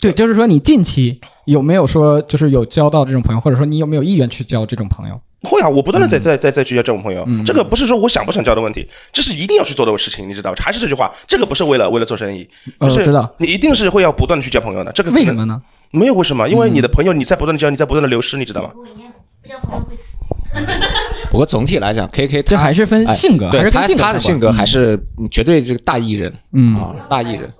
[0.01, 5.19] 对，就是说你近期有没有说就是有交到这种朋友，或者说你有没有意愿去交这种朋友？
[5.43, 10.57] 会啊，我不断的在嗯在在在去交这种朋友，这个不是说我想不想交的问题，这是一定要去做的事情，你知道吧？
[10.61, 12.47] 还是这句话，这个不是为了为了做生意，
[12.79, 14.91] 就是呃我知道你一定是会要不断的去交朋友的。
[14.91, 15.61] 这个为什么呢？
[15.91, 18.69] 没有为什么，因为嗯你的朋友你在不断的交，你在不断的流失，你知道吗？
[18.73, 20.17] 不交朋友会死
[21.31, 24.99] 不过总体来讲，K K 这还是分性格哎对还是跟他他的性格还是
[25.31, 27.51] 绝对这个大艺人，嗯啊，大艺人。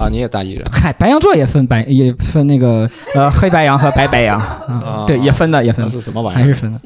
[0.00, 6.40] 啊，你也大艺人，嗨，白羊座也分白也分那个呃黑白羊和白白羊 啊啊，对，也分的也分的，是什么玩意儿？
[6.40, 6.80] 还是分的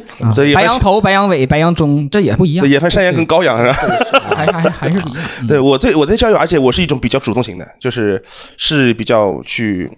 [0.55, 3.79] 白羊头、白羊尾、白羊中，这也不一样对，，也分山羊跟羔羊是吧？
[4.35, 5.23] 还还还是不一样。
[5.43, 8.21] 嗯对我最我在交友，而且我是一种比较主动型的，就是
[8.57, 9.89] 是比较去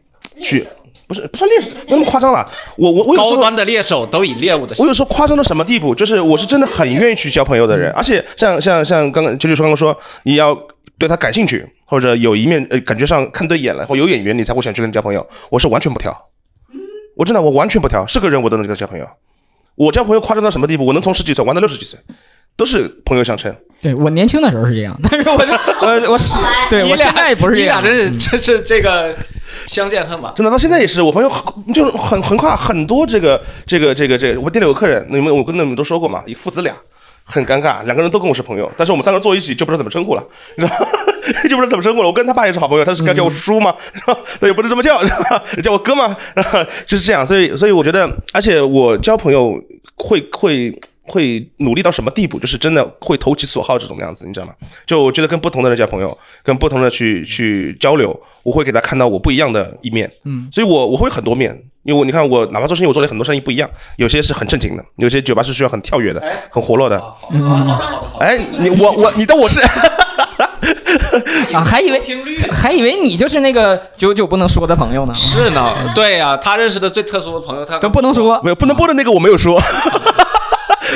[0.43, 0.67] 去，
[1.07, 2.47] 不是不算猎那么夸张了。
[2.77, 5.95] 我我我有时候高端的猎手都以猎物的我有时候夸张到什么地步？
[5.95, 10.59] 就是我是真的很愿意去交朋友的人，而且像像像刚刚就是说刚刚说，你要
[10.99, 15.27] 对他感兴趣，或者有一面呃感觉上看对眼了，或有眼缘，你才会想去跟他交朋友。
[15.51, 16.13] 我是完全不挑，
[17.17, 19.07] 我真的我完全不挑，是个人我都能跟他交朋友。
[19.75, 20.87] 我交朋友夸张到什么地步？
[20.87, 22.01] 我能从十几岁玩到六十几岁，
[22.57, 23.55] 都是朋友相称。
[23.83, 26.33] 对我年轻的时候是这样， 但是我这我我是
[26.71, 27.83] 对我现在不是这样。
[27.83, 29.15] 你俩真是真是这个
[29.67, 30.33] 相见恨晚。
[30.35, 36.75] 真的到现在也是，我朋友很就是很横跨很多这个这个这个这个，我店里有个客人，你们我跟你们都说过嘛，一父子俩。
[37.29, 40.25] 很尴尬，两个人都跟我是朋友，但是我们三个人坐一起就不知道怎么称呼了，
[40.57, 40.87] 你知道吗？
[41.51, 42.07] 就不知道怎么称呼了。
[42.07, 43.75] 我跟他爸也是好朋友，他是该叫我叔吗？
[44.41, 45.03] 他也不能这么叫？
[45.61, 46.17] 叫我哥吗？
[46.87, 47.27] 就是这样。
[47.27, 49.61] 所以，所以我觉得，而且我交朋友
[49.97, 50.73] 会会
[51.09, 52.39] 会努力到什么地步？
[52.39, 54.53] 就是真的会投其所好这种样子，你知道吗？
[54.87, 60.11] 就我觉得跟不同的人交朋友，跟不同的去去交流，我会给他看到我不一样的一面。
[60.25, 61.51] 嗯，所以我我会很多面，
[61.85, 67.03] 因为我你看我哪怕做生意，我做的很多生意不一样，有些是很正经的，有些酒吧是需要很跳跃的、很活络的。
[67.31, 67.79] 嗯
[68.21, 69.61] 哎，你我我你当我是
[71.53, 72.03] 啊，还以为
[72.51, 75.15] 还以为你就是那个久久不能说的朋友呢。
[75.15, 79.61] 是呢，对呀、他认识的最特殊的朋友，他都不能说，没有不能播的那个我没有说。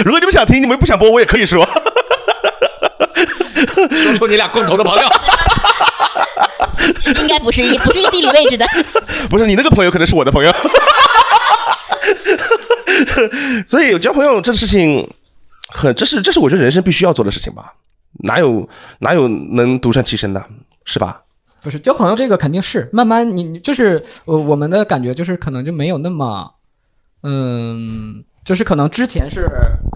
[0.04, 1.66] 如果你们想听，你们不想播，我也可以说。
[3.90, 5.02] 说出你俩共同的朋友。
[7.20, 8.66] 应该不是一不是一个地理位置的。
[9.28, 10.52] 不是你那个朋友可能是我的朋友。
[13.66, 15.08] 所以交朋友这事情
[15.68, 17.74] 很，这是这是我觉得人生必须要做的事情吧？
[18.24, 20.44] 哪有哪有能独善其身的，
[20.84, 21.22] 是吧？
[21.62, 26.50] 不是交朋友这个肯定是慢慢你你就是呃我们的感觉就是可能就没有那么，
[27.22, 29.46] 嗯，就是可能之前是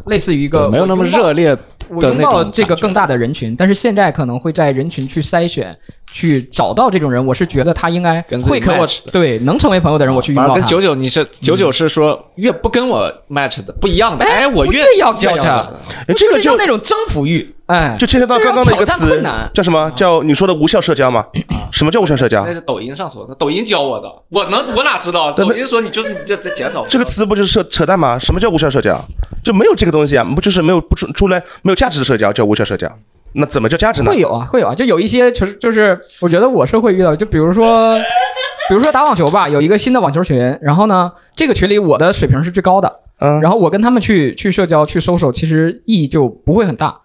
[0.06, 1.56] 类似于一个没有那么热烈
[1.88, 5.76] 我的那种拥抱这个更大的人群，但是现在可能会在人群去筛选，
[6.14, 10.60] 去找到这种人，我是觉得他应该跟会跟我 match 的对能成为朋友的人，我去拥反而抱他。
[10.60, 15.68] 跟九九你是九九是说越不跟我 match 的不一样的，哎，我越越要叫他
[16.16, 19.20] 这个就就是那种征服欲，哎，就牵扯到刚刚的一个词，
[19.52, 19.90] 叫什么？
[19.96, 21.26] 叫你说的无效社交吗？
[21.72, 22.54] 什么叫无效社交那？
[22.54, 25.32] 是抖音上说的，抖音教我的，我能我哪知道？
[25.32, 28.16] 抖音说你就是你这在减少这个词不就是扯扯淡吗？
[28.16, 28.96] 什么叫无效社交？
[29.42, 32.88] 就没有这个东西啊，不就是没有不出出来没有价值的社交叫无效社交？
[33.34, 34.10] 那怎么叫价值呢？
[34.10, 37.98] 会有啊，会有啊，就有一些就是就是，我觉得我是会遇到，就比如说，
[38.68, 47.00] 比如说打网球吧，有一个新的网球群，然后呢，这个群里我的水平是最高的，嗯，然后我跟他们去去社交去搜索，其实意义就不会很大。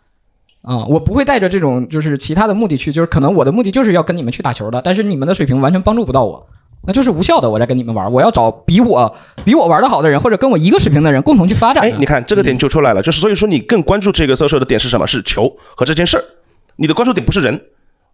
[0.61, 6.45] 啊、我不会带着这种就是其他的目的去，就是可能我的目的就是要跟你们去打球的，但是你们的水平完全帮助不到我，
[6.87, 7.49] 那就是无效的。
[7.49, 11.83] 我在跟你们玩，我要找比我比我玩的好的人，或者跟我一个水平的人共同去发展。
[11.83, 15.05] 哎，你看这个点就出来了，就是所以说你更关注这个 social 的点是什么？
[15.05, 16.23] 是球和这件事儿，
[16.77, 17.61] 你的关注点不是人，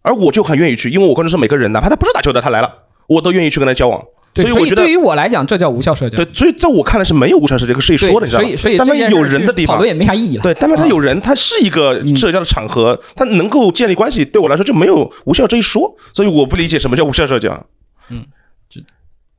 [0.01, 2.71] 而我就很愿意去，因为我关注是每个人，哪怕他不是打球的，他来了，
[3.07, 4.01] 我都愿意去跟他交往。
[4.35, 6.17] 所以我觉得对于我来讲，这叫无效社交。
[6.17, 8.47] 对，所以在我看来是没有无效社交，是可以说的，你知道吗？
[8.47, 10.43] 所以所以但凡有人的地方去讨论也没啥意义了。
[10.43, 15.95] 对，但凡他有人，他是一个社交的场合，他能够建立关系，对我来说就没有无效这一说。
[16.11, 17.65] 所以我不理解什么叫无效社交。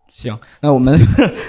[0.09, 0.99] 行，那我们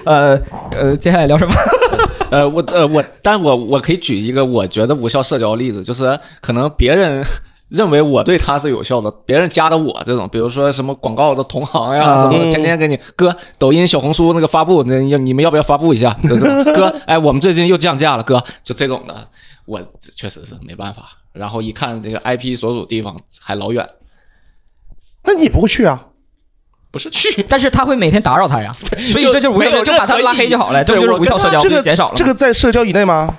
[0.04, 0.38] 呃
[0.72, 1.54] 呃，接下来聊什么？
[2.32, 7.24] 呃，我呃我，但我我可以举一个我觉得无效社交的例子，就是可能别人
[7.70, 16.14] 认为我对他是有效的，别人加的我这种，比如说什么广告的同行呀，啊什么天天给你哥抖音、小红书那个发布，那要你们要不要发布一下？
[16.24, 19.26] 就是 哥，哎，我们最近又降价了，哥，就这种的，
[19.66, 19.80] 我
[20.16, 21.04] 确实是没办法。
[21.32, 23.88] 然后一看这个 IP 所属地方还老远，
[25.24, 26.04] 那你不会去啊？
[26.98, 28.72] 不是去， 但是他会每天打扰他呀，
[29.12, 32.16] 所以这就是无效社交，就把他拉黑就好了，这就是无效社交，这个减少了。
[32.16, 33.38] 这个在社交以内吗？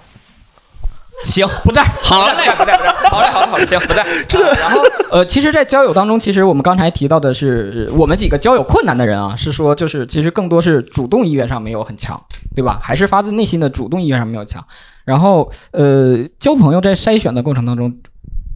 [1.24, 1.82] 行，不在。
[2.00, 2.92] 好嘞，不在，不在。
[3.10, 4.06] 好嘞，好嘞，好嘞，行，不在。
[4.28, 12.20] 这个，然后呃，其实，在交友当中，其实我们刚才提到的是，我们几个交友困难的人啊，是说就是其实更多是主动意愿上没有很强，
[12.54, 12.78] 对吧？
[12.80, 14.64] 还是发自内心的主动意愿上没有强。
[15.04, 17.92] 然后呃，交朋友在筛选的过程当中，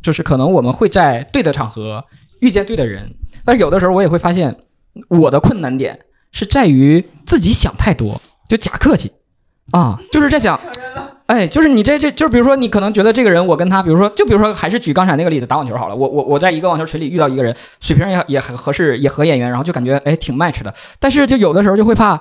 [0.01, 2.05] 就是可能我们会在对的场合
[2.39, 3.13] 遇见对的人，
[3.45, 4.57] 但是有的时候我也会发现，
[5.09, 5.99] 我的困难点
[6.31, 9.13] 是在于自己想太多，就假客气
[9.71, 10.59] 啊，就是在想。
[11.27, 22.21] 哎，就是你这这就是比如说你可能觉得这个人我跟他，比如说就比如说还是举刚才那个例子打网球好了，我我我在一个网球群里遇到一个人，水平也也很合适，也合眼缘，然后就感觉哎挺 match 的，但是就有的时候就会怕，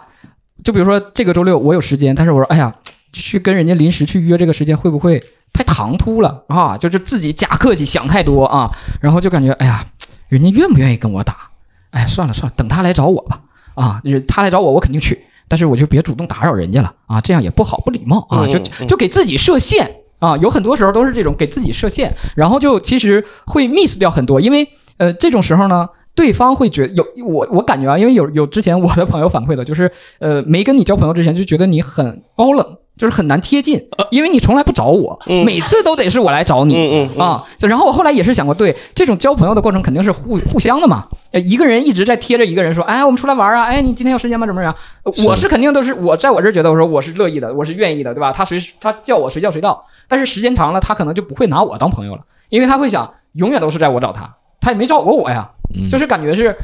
[0.64, 2.74] 就比如说这个周六我有时间，但是我说哎呀
[3.12, 5.22] 去跟人家临时去约这个时间会不会
[5.52, 6.78] 太唐突了啊？
[6.78, 8.72] 就是自己假客气想太多啊，
[9.02, 9.86] 然后就感觉哎呀
[10.30, 11.51] 人家愿不愿意跟我打？
[11.92, 13.40] 哎，算了算了，等他来找我吧。
[13.76, 15.18] 啊，就是他来找我，我肯定去，
[15.48, 19.90] 但是我就别主动打扰人家了啊，这样也不好，不礼貌啊，就就给自己设限
[20.20, 20.36] 啊。
[20.38, 24.68] 有很多时候都是这种给自己设限，然后就其实会 miss 掉很多，因为
[24.98, 25.88] 呃这种时候呢。
[26.14, 29.90] 对方会觉得有我，我感觉啊，因为有有之前我的朋友反馈的，就是
[30.20, 37.44] 呃，没跟你交朋友之前就觉得你很高冷，就是很难贴近，因为你从来不找我，每次都得是我来找你，嗯嗯啊。
[37.62, 44.46] 然后我后来也是想过，对这种交朋友的过程肯定是互互相的嘛，呃一个人一直在贴着一个人说，哎，我们出来玩啊，哎，你今天有时间吗？
[44.46, 44.76] 怎么样？
[45.04, 48.32] 呃我是肯定都是我在我这儿觉得我说我是乐意的，我是愿意的，对吧？
[48.32, 56.56] 他随时他叫我随叫随到，但是时间长了，他可能就不会拿我当朋友了，因为他会想永远都是在我找他，他也没找过我呀，嗯就是感觉是。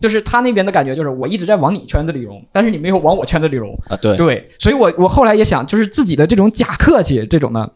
[0.00, 3.96] 就是他那边的感觉，就是我一直在往你圈子里融，但是你没有往我圈子里融啊。
[3.96, 7.68] 对对，所以我我后来也想，就是自己的这种假客气，这种呢，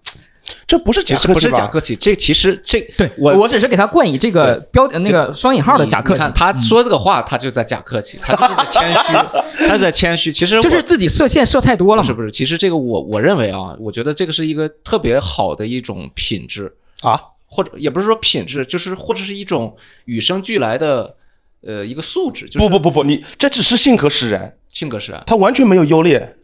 [0.67, 6.19] 这不是假客气不是假客气，这其实这对我我只是给他冠以这个标那个双引号的假客气。
[6.21, 10.33] 看他说这个话，他就在假客气， 他就是在谦虚，他在谦虚。
[10.33, 12.03] 其实就是自己设限设太多了。
[12.03, 21.15] 不是不是，其实这个我我认为啊，我觉得这个是一个特别好的一种品质啊，或者也不是说品质，就是或者是一种与生俱来的
[21.67, 22.49] 呃一个素质。
[22.49, 26.37] 就是不不不不，你这只是性格使然，性格使然，他完全没有优劣，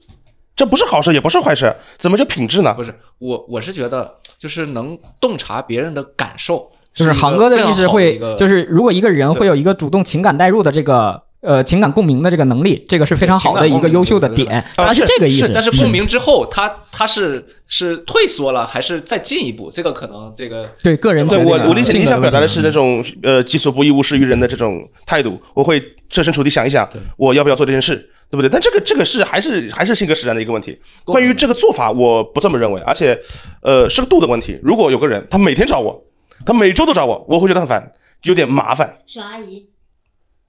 [0.54, 2.72] 这不是好事，也不是坏事，怎么叫品质呢？
[2.74, 15.50] 不是我我是觉得就是能洞察别人的感受，就是航哥的意思会就是如果一个人会有一个主动情感代入的这个呃情感共鸣的这个能力，这个是非常好的一个优秀的点，它是这个意思。
[15.54, 19.70] 但是共鸣之后，他他是是退缩了，还是再进一步？
[19.70, 26.88] 这个可能这个对个人对我我理解你想表达的是是那种呃己所不欲勿施于人的这种态度，我会设身处地想一想，
[27.18, 27.96] 我要不要做这件事，
[28.30, 28.48] 对不对？
[28.48, 30.78] 但这个这个是还是还是性格使然的一个问题。
[31.04, 33.18] 关于这个做法，我不这么认为，而且
[33.60, 34.58] 呃是个度的问题。
[34.62, 36.02] 如果有个人他每天找我，
[36.46, 37.92] 他每周都找我，我会觉得很烦，
[38.22, 39.68] 有点麻烦小阿姨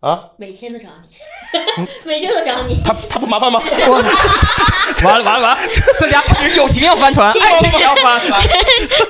[0.10, 0.30] 啊。
[0.38, 2.82] 每天都找你， 每天都找你。
[2.84, 3.60] 他他不麻烦吗？
[5.04, 5.58] 完了完了完了，
[6.00, 6.24] 这家
[6.56, 8.42] 友情要翻船，爱情要翻船。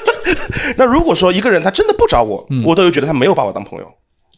[0.78, 3.86] 那如果说一个人他真的不找我，嗯我都有觉得他没有把我当朋友。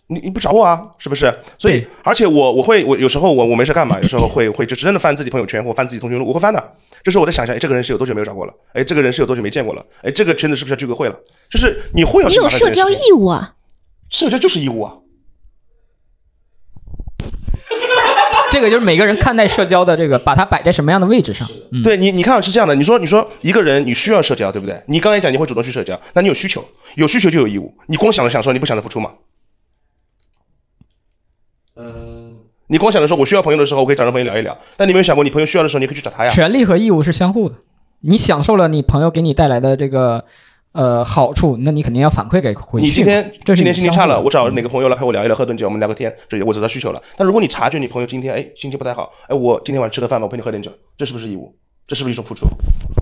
[0.09, 1.33] 你你不找我啊，是不是？
[1.57, 6.73] 所以，而且我我会我有时候我我没事干嘛，有时候会会就真的翻自己朋友圈或翻自己通讯录，我会翻的。
[7.03, 8.53] 就是我在想一下，哎，这个人是有多久没有找过了？
[8.73, 9.85] 哎，这个人是有多久没见过了？
[10.03, 11.19] 哎，这个圈子是不是要聚个会了？
[11.49, 13.53] 就是你会有你有社交义务啊！
[14.09, 14.93] 社交就是义务啊。
[18.57, 21.47] 这个就是每个人看待社交的这个，把它摆在什么样的位置上。
[21.71, 24.81] 嗯对你，你看是这样的，你说你说一个人你需要社交，对不对？
[24.87, 27.71] 你刚才讲你会主动去社交，那你有需求，有需求就有义务。
[27.85, 29.11] 你光想着享受，你不想着付出吗？
[31.75, 36.31] 嗯，你光想着说我需要朋友的时候，我可以找人朋友聊一聊，但你没有想过，你朋友需要的时候，你可以去找他呀。
[36.31, 37.53] 权利和义务是相互的，
[38.01, 40.25] 你享受了你朋友给你带来的这个
[40.77, 42.85] 呃好处，那你肯定要反馈给回去。
[42.85, 47.01] 你今天这是今天心情差了，我找哪个朋友来陪我聊一聊，喝顿酒，我们聊个天，这我知道需求了。
[47.17, 51.51] 但如果你察觉你朋友今天哎心情不太好，哎我今天晚上吃个饭吧，我陪你喝点酒，这是不是义务？
[51.87, 52.45] 这是不是一种付出？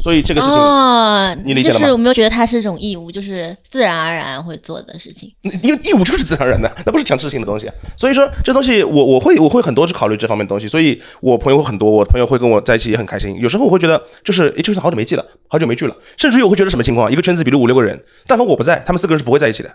[0.01, 5.33] 所以这个事情，哦，你理解了吗就是我没有觉得它是一种义务，就是自然而然会做的事情。
[5.63, 7.73] 因为义务就是自然而然的，那不是强制性的东西啊。
[7.97, 13.35] 所以说这东西我我会我会很多去考虑这方面的东西，所以我朋友会很多，我朋友会跟我在一起也很开心。
[13.39, 17.11] 有时候我会觉得就是诶，就是好久没见了，好久没聚了，甚至于我会觉得什么情况？
[17.11, 19.69] 一个圈子比如五六个人，但凡我不在，他们四个人是不会在一起的，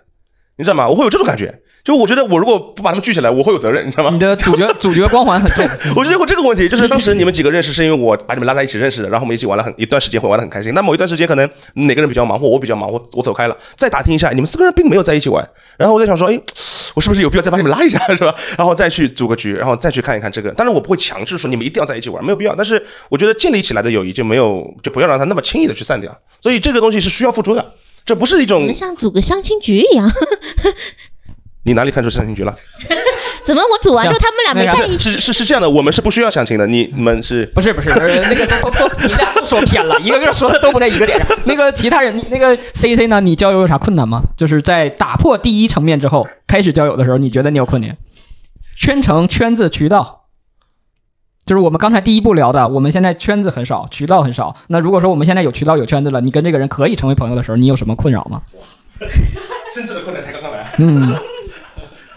[0.56, 0.88] 你知道吗？
[0.88, 4.10] 我会有这种感觉，就我觉得我如果不把他们聚起来，我会有责任，你知道吗？
[4.12, 5.66] 你的主角 主角光环很重。
[5.96, 10.74] 我觉得会这个问题，就是当时你们几个认识，是因为我把你们拉在一起认识的，然后我们一起玩了很一段时间，会玩的很开心。
[10.74, 15.48] 那某一段时间可能哪个人比较忙，或我比较忙，我我走开了，再打听一下，你们四个人并没有在一起玩。
[15.78, 16.38] 然后我在想说，哎，
[16.94, 18.34] 我是不是有必要再把你们拉一下，是吧？
[18.58, 20.50] 然后再去组个局，然后再去看一看这个。
[20.50, 22.54] 当然我不会强制说你们一定要在一起玩，没有必要。
[22.54, 26.14] 但是我觉得建立起来的友谊就没有，就不要让它那么轻易的去散掉。
[26.42, 27.72] 所以这个东西是需要付出的，
[28.10, 30.10] 这不是一种我们像组个相亲局一样，
[31.62, 32.52] 你哪里看出相亲局了？
[33.46, 35.12] 怎么我组完之后他们俩没在一起？
[35.12, 41.38] 是是是这样的，我们是不需要相亲的，你你们是不是不是不是那个都都都你俩都说偏了， 一个个说的都不在一个点上。
[41.44, 43.20] 那个其他人，你那个 C C 呢？
[43.20, 44.20] 你交友有啥困难吗？
[44.36, 47.96] 就是在打破第一层面之后，开始交友的时候，你觉得你有困难？
[48.76, 50.19] 圈层、圈子、渠道，
[51.50, 54.54] 就是我们刚才第一步聊的，我们现在圈子很少，渠道很少。
[54.68, 58.40] 那如果说我们现在有渠道有圈子了，你跟这个人可以成为朋友的时候，你有什么困扰吗？
[59.74, 60.72] 真正的困难才刚刚来。
[60.78, 61.12] 嗯，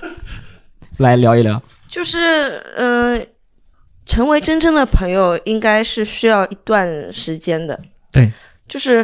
[0.99, 1.59] 来聊一聊。
[1.87, 2.19] 就是
[2.75, 3.25] 嗯、呃
[4.05, 7.79] 成为真正的朋友应该是需要一段时间的。
[8.11, 8.31] 对，
[8.67, 9.03] 就是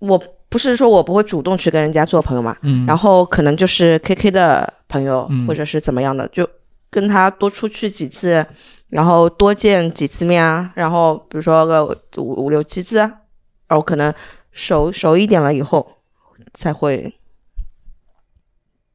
[0.00, 6.44] 我不是说我不会主动去跟人家做朋友嘛，嗯然后可能就是 K K 的朋友、嗯或者是怎么样的，就
[6.90, 8.44] 跟他多出去几次，
[8.92, 11.82] 然后多见几次面啊，然后比如说个
[12.18, 13.10] 五五六七次啊，
[13.66, 14.12] 然后可能
[14.52, 15.96] 熟熟一点了以后
[16.52, 17.14] 才会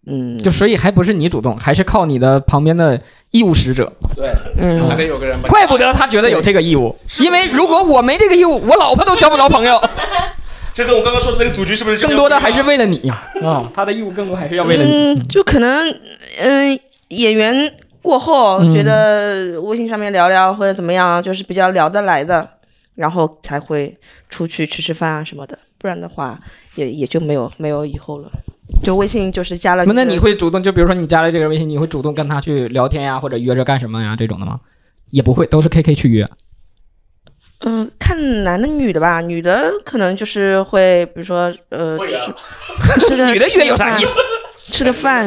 [0.05, 3.91] 嗯，就所以还不是你主动，还是靠你的旁边的义务使者。
[4.15, 9.81] 对，嗯还得有个人把怪不得他觉得有这个义务，因为如果我没这个义务，我老婆都交不着朋友。
[10.75, 14.91] 这跟我刚刚说的那个组局是不是更多的还是为了你呀啊，他的义务更多还是要为了你。
[14.91, 15.89] 嗯，就可能
[16.37, 22.49] 嗯、演员过后嗯觉得微信上面聊聊或者怎么样，就是比较聊得来的，
[22.95, 23.97] 然后才会
[24.29, 26.39] 出去吃吃饭啊什么的，不然的话
[26.75, 28.29] 也也就没有没有以后了。
[28.83, 34.59] 就微信就是加了、那你会主动就比如说你加了这个人微信，你会主动跟他去聊天呀，或者约着干什么呀这种的吗？
[35.09, 36.27] 也不会，都是 KK 去约。
[37.61, 41.97] 嗯，看男的女的吧，女的可能就是会，比如说呃，
[42.99, 44.19] 吃吃个 女的约有啥意思？
[44.69, 45.25] 吃个饭，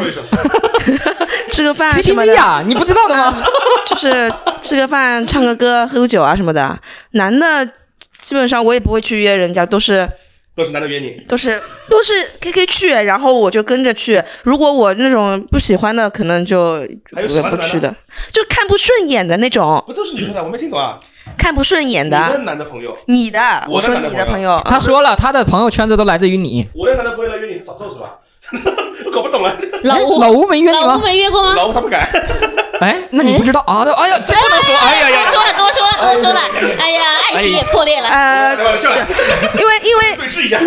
[1.50, 3.34] 吃个饭什么的呀，你不知道的吗？
[3.86, 4.32] 就是
[4.62, 6.78] 吃个饭、唱个歌、喝个酒啊什么的。
[7.12, 7.66] 男的
[8.20, 10.08] 基本上我也不会去约人家，都是
[10.54, 14.22] 都是男的约你，都是都是 KK 去，然后我就跟着去。
[14.42, 17.94] 如果我那种不喜欢的，可能就还有喜欢的不去的，
[18.32, 20.42] 就看不顺眼的那种，不都是女生的？
[20.42, 20.98] 我没听懂啊。
[21.36, 22.38] 看不顺眼你的的。
[22.38, 26.66] 男的朋友，你的，我说你的朋友，他说了，他的朋友圈子都来自于你。
[26.74, 28.16] 我的男的不会来约你早揍是吧？
[29.04, 29.52] 我 搞不懂啊。
[29.60, 31.00] 哎老吴，老吴没约你吗老吴？
[31.02, 31.54] 没约过吗？
[31.54, 32.06] 老吴他不敢。
[32.80, 33.82] 哎，那你不知道啊？
[33.84, 34.74] 那哎呀，这不能说！
[34.74, 36.40] 哎呀呀多，说了，多说了，多说了。
[36.78, 37.02] 哎呀，
[37.34, 38.08] 爱情也破裂了。
[38.08, 38.96] 呃，来吧，叫来，
[39.58, 40.58] 因为因为对峙一下。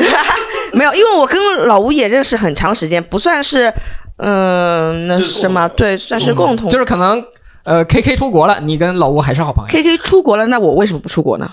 [0.74, 3.74] 没有，因为我跟老吴也认识很长时间，不算是，
[4.18, 6.70] 嗯、那什么，对，算是共同。
[6.70, 7.24] 就是可能
[7.66, 9.72] 呃，KK 出国了，你跟老吴还是好朋友。
[9.72, 11.50] K K 出国了，那我为什么不出国呢？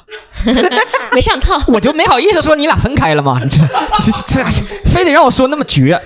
[1.12, 1.58] 没上套。
[1.68, 5.98] 我就没好意思说你俩分开了嘛，这这这非得让我说那么绝。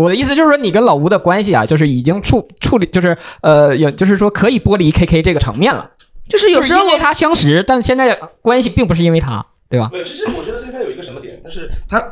[0.00, 5.90] 我的意思就是说，你跟老吴的关系啊，就是已经处处理，就是呃，也就是说可以剥离 KK 这个层面了。
[6.26, 9.90] 就是有时候因为他相识，但现在关系并不是因为他，对吧？
[9.92, 12.02] 没有，其实我觉得现在有一个什么点，但是他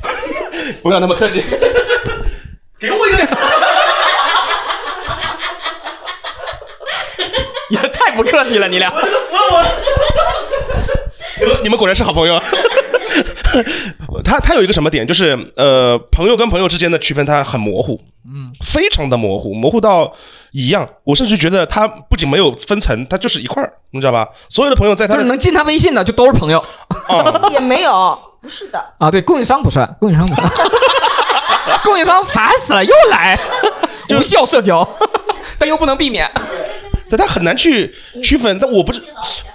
[0.80, 1.44] 不要那么客气，
[2.80, 3.28] 给我一个脸。
[7.68, 8.90] 也太不客气了，你俩。
[11.38, 12.42] 你们你们果然是好朋友。
[14.24, 20.12] 他他有一个什么点，就是呃，朋友跟朋友之间的区分，他很模糊，嗯，非常的模糊，模糊到
[20.52, 20.88] 一样。
[21.04, 24.28] 我甚至觉得他不仅没有分层，他就是一块儿，你知道吧？
[24.48, 26.58] 所有的朋友在他就是能进他微信的就都是朋友
[27.08, 30.50] 啊， 也没有，不是的，啊，对，供应商不算，供应商不算，
[31.84, 33.38] 供应商烦死了，又来，
[34.10, 34.86] 无效社交，
[35.58, 36.30] 但又不能避免。
[37.12, 37.92] 但他很难去
[38.22, 38.56] 区分。
[38.60, 39.02] 但我不是，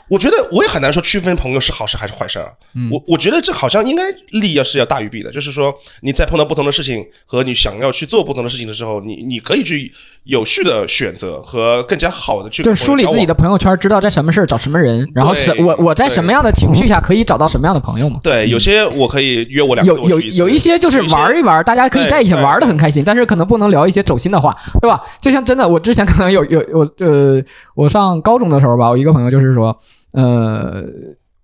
[0.09, 2.47] 我觉得我也很难说区分朋友是好事还是坏事啊。
[2.75, 2.89] 嗯。
[2.91, 4.03] 我我觉得这好像应该
[4.39, 9.91] 利要是要大于弊的，就是说你在碰到不同的事情和你想要去做不同的事情的时候，你你可以去
[10.23, 18.19] 有序的选择和更加好的去就是梳理自己的朋友圈，知道在什么事儿找什么人，然后是我我在什么样的情绪下可以找到什么样的朋友嘛？
[18.23, 25.01] 对，有些我可以约我两次，有有有一些就是玩一玩，大家可以在一起玩的很开心，但是可能不能聊一些走心的话，对吧？
[25.21, 27.41] 就像真的，我之前可能有有我呃，
[27.75, 29.77] 我上高中的时候吧，我一个朋友就是说，
[30.15, 30.83] 呃，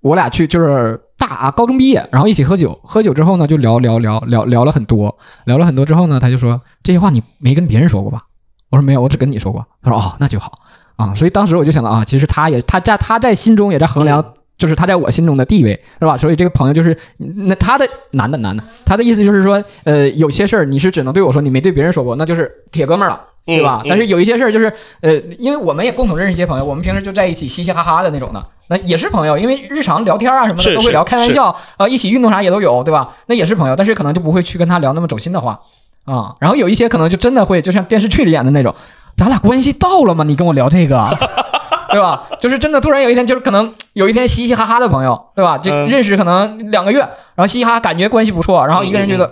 [0.01, 5.15] 我俩去就是大啊高中毕业，然后一起喝酒，喝酒之后呢就聊聊聊聊聊了很多，
[5.45, 8.22] 聊了很多之后呢，他就说这些话你没跟别人说过吧？
[8.69, 9.65] 我说没有，我只跟你说过。
[9.84, 10.59] 他说哦，那就好
[10.95, 11.13] 啊。
[11.13, 14.24] 所以当时我就想到啊，其实他也他在他在心中也在衡量，
[14.57, 16.15] 就是他在我心中的地位，是吧？
[16.15, 23.22] 所以这个朋友就是那他的男的男的，他的意思就是说，呃，有些事儿你是只能对我说，你没对别人说过，那就是铁哥们儿了。
[23.45, 23.81] 对吧？
[23.83, 24.71] 嗯但是有一些事儿就是，
[25.01, 33.15] 呃，因为我们也共同认识一些朋友，我们平时就在一起嘻嘻哈哈的那种的，那也是朋友，因为日常聊天啊什么的都会聊，开玩笑，啊，一起运动啥也都有，对吧？
[33.25, 35.59] 那也是朋友，但是可能就不会去跟他聊那么走心的话
[36.05, 36.35] 啊。
[36.39, 38.73] 然后有一些可能就真的会，就像电视剧里演的那种，
[39.17, 40.23] 咱俩关系到了吗？
[40.23, 41.17] 你跟我聊这个，
[41.91, 42.23] 对吧？
[42.39, 45.57] 就是真的，突然有一天，就是可能有一天嘻嘻哈哈的朋友，对吧？
[45.57, 49.25] 就嗯认识可能两个月，然后嘻嘻哈哈感觉关系不错，然后一个人觉得，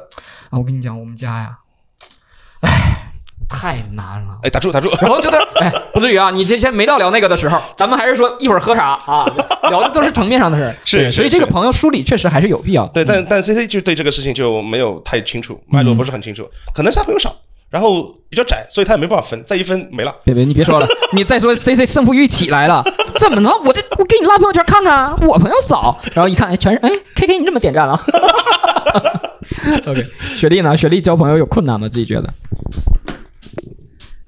[0.49, 1.59] 啊，我跟你讲，我们家呀，
[2.61, 2.98] 唉，
[3.49, 4.37] 太难了。
[4.43, 6.29] 哎，打住打住，然后就在哎，不至于啊！
[6.29, 9.25] 你这先没到聊那个的时候，咱们还是说一会儿喝啥啊？
[9.69, 10.75] 聊的都是层面上的事儿。
[10.85, 12.85] 是所以这个朋友梳理确实还是有必要。
[12.87, 17.35] 对，但但 C C 就对这个事情就没有太清楚，脉络不是很清楚，可能是他朋友少，
[17.69, 20.15] 然后比较窄，所以他也没办法分，再一分没了。
[20.23, 22.83] 别别，你别说了，你再说 C C 胜负欲起来了，
[23.15, 23.51] 怎么能？
[23.65, 27.99] 我这我给你拉朋友圈看看，我朋友少，然后一看，哎，全是哎 K K 你这么点赞了。
[29.85, 30.77] OK，雪莉呢？
[30.77, 31.89] 雪莉交朋友有困难吗？
[31.89, 32.29] 自己觉得？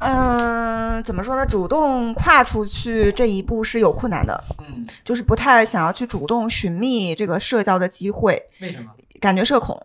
[0.02, 1.45] 嗯，怎么说呢？
[1.45, 8.91] 主动跨出去这一步是有困难的，嗯，就是不太想要去主动寻觅这个社交的机会，为什么？
[9.20, 9.76] 感觉社恐。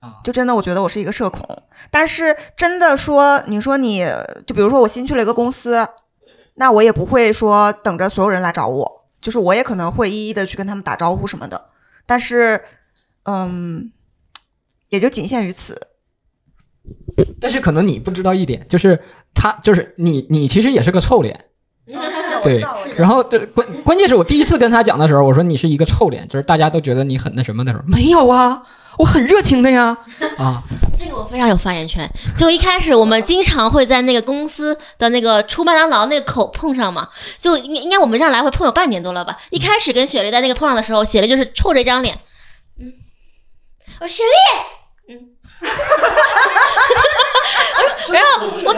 [0.00, 1.46] 啊就真的，我觉得我是一个社恐。
[1.90, 4.04] 但是真的说，你说你
[4.46, 5.88] 就比如说我新去了一个公司，
[6.54, 11.68] 那我也不会说等着所有人来找我，就是我也可能会一一的去跟他们打招呼什么的。
[12.04, 12.60] 但是，
[13.24, 13.92] 嗯，
[14.88, 15.80] 也就仅限于此。
[17.40, 19.00] 但是可能你不知道一点，就是
[19.34, 21.46] 他就是你你其实也是个臭脸。
[22.44, 22.64] 对，
[22.96, 28.62] 然后对关关键是我第一次跟他讲的时候，我说你是一个臭脸，就是大家都觉得你很那什么的时候，没有啊，
[28.98, 29.96] 我很热情的呀，
[30.38, 30.62] 啊，
[30.96, 32.08] 这个我非常有发言权。
[32.38, 39.36] 就一开始我们经常会在那个公司的那个出麦当劳那个口碰上嘛，就应应该我们这样来回碰有半年多了吧。
[39.50, 42.16] 一开始跟雪莉在那个碰上的时候，雪莉就是臭着一张脸，
[42.80, 42.92] 嗯，
[44.00, 44.28] 我说雪莉，
[44.60, 44.81] 嗯，
[48.12, 48.74] 然后我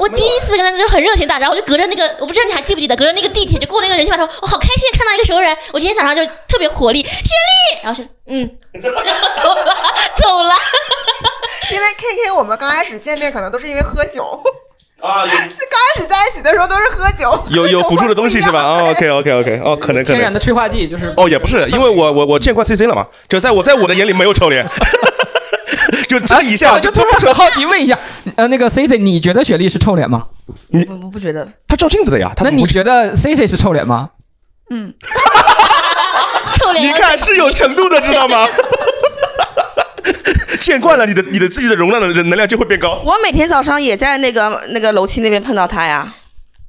[0.00, 5.56] 我第一次跟他就很热情打招呼，就隔着那个我不知道你还记不记得，隔着那个地铁就过那个人行码头，我好开心看到一个熟人。
[5.72, 9.00] 我今天早上就特别活力，雪莉，然后就嗯，然后
[9.42, 9.64] 走了
[10.16, 10.52] 走了。
[11.70, 14.24] 因为 K K 我们刚开始见面可能都是因为喝酒，
[15.00, 18.60] 啊，刚开始在一起的时候都是喝酒，有有辅助的东西是吧？
[18.62, 24.66] 哦，OK OK OK，哦，可能可能天然的催化剂就是哦，也不是，因为我我我见过 CC 了嘛，就在我在我的眼里没有臭脸，
[26.08, 27.98] 就这一下我就突然很好奇问一下，
[28.36, 30.26] 呃，那个 C C，你觉得雪莉是臭脸吗？
[30.68, 34.10] 你我不觉得，她照镜子的呀，那你觉得 C C 是臭脸吗？
[34.70, 34.94] 嗯，
[36.58, 38.46] 臭脸你看是有程度的，知道吗？
[40.60, 43.00] 见惯了，你的你的自己的容量的能量就会变高。
[43.04, 46.12] 我每天早上也在那个那个楼梯那边碰到他呀。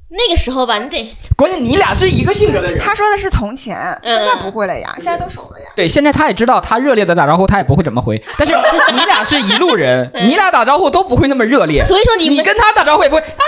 [0.09, 2.79] 那个时候吧，你得关键你俩是一个性格的人。
[2.79, 5.65] 他说的是从前，嗯现在不会了呀，现在都熟了呀。
[5.75, 8.53] 对，现在他也知道，他热烈的打招呼他也不会怎么回，但是
[8.93, 11.83] 你俩是一路人， 你俩打招呼都不会那么热烈。
[11.83, 13.43] 所以说你你跟他打招呼也不会啊，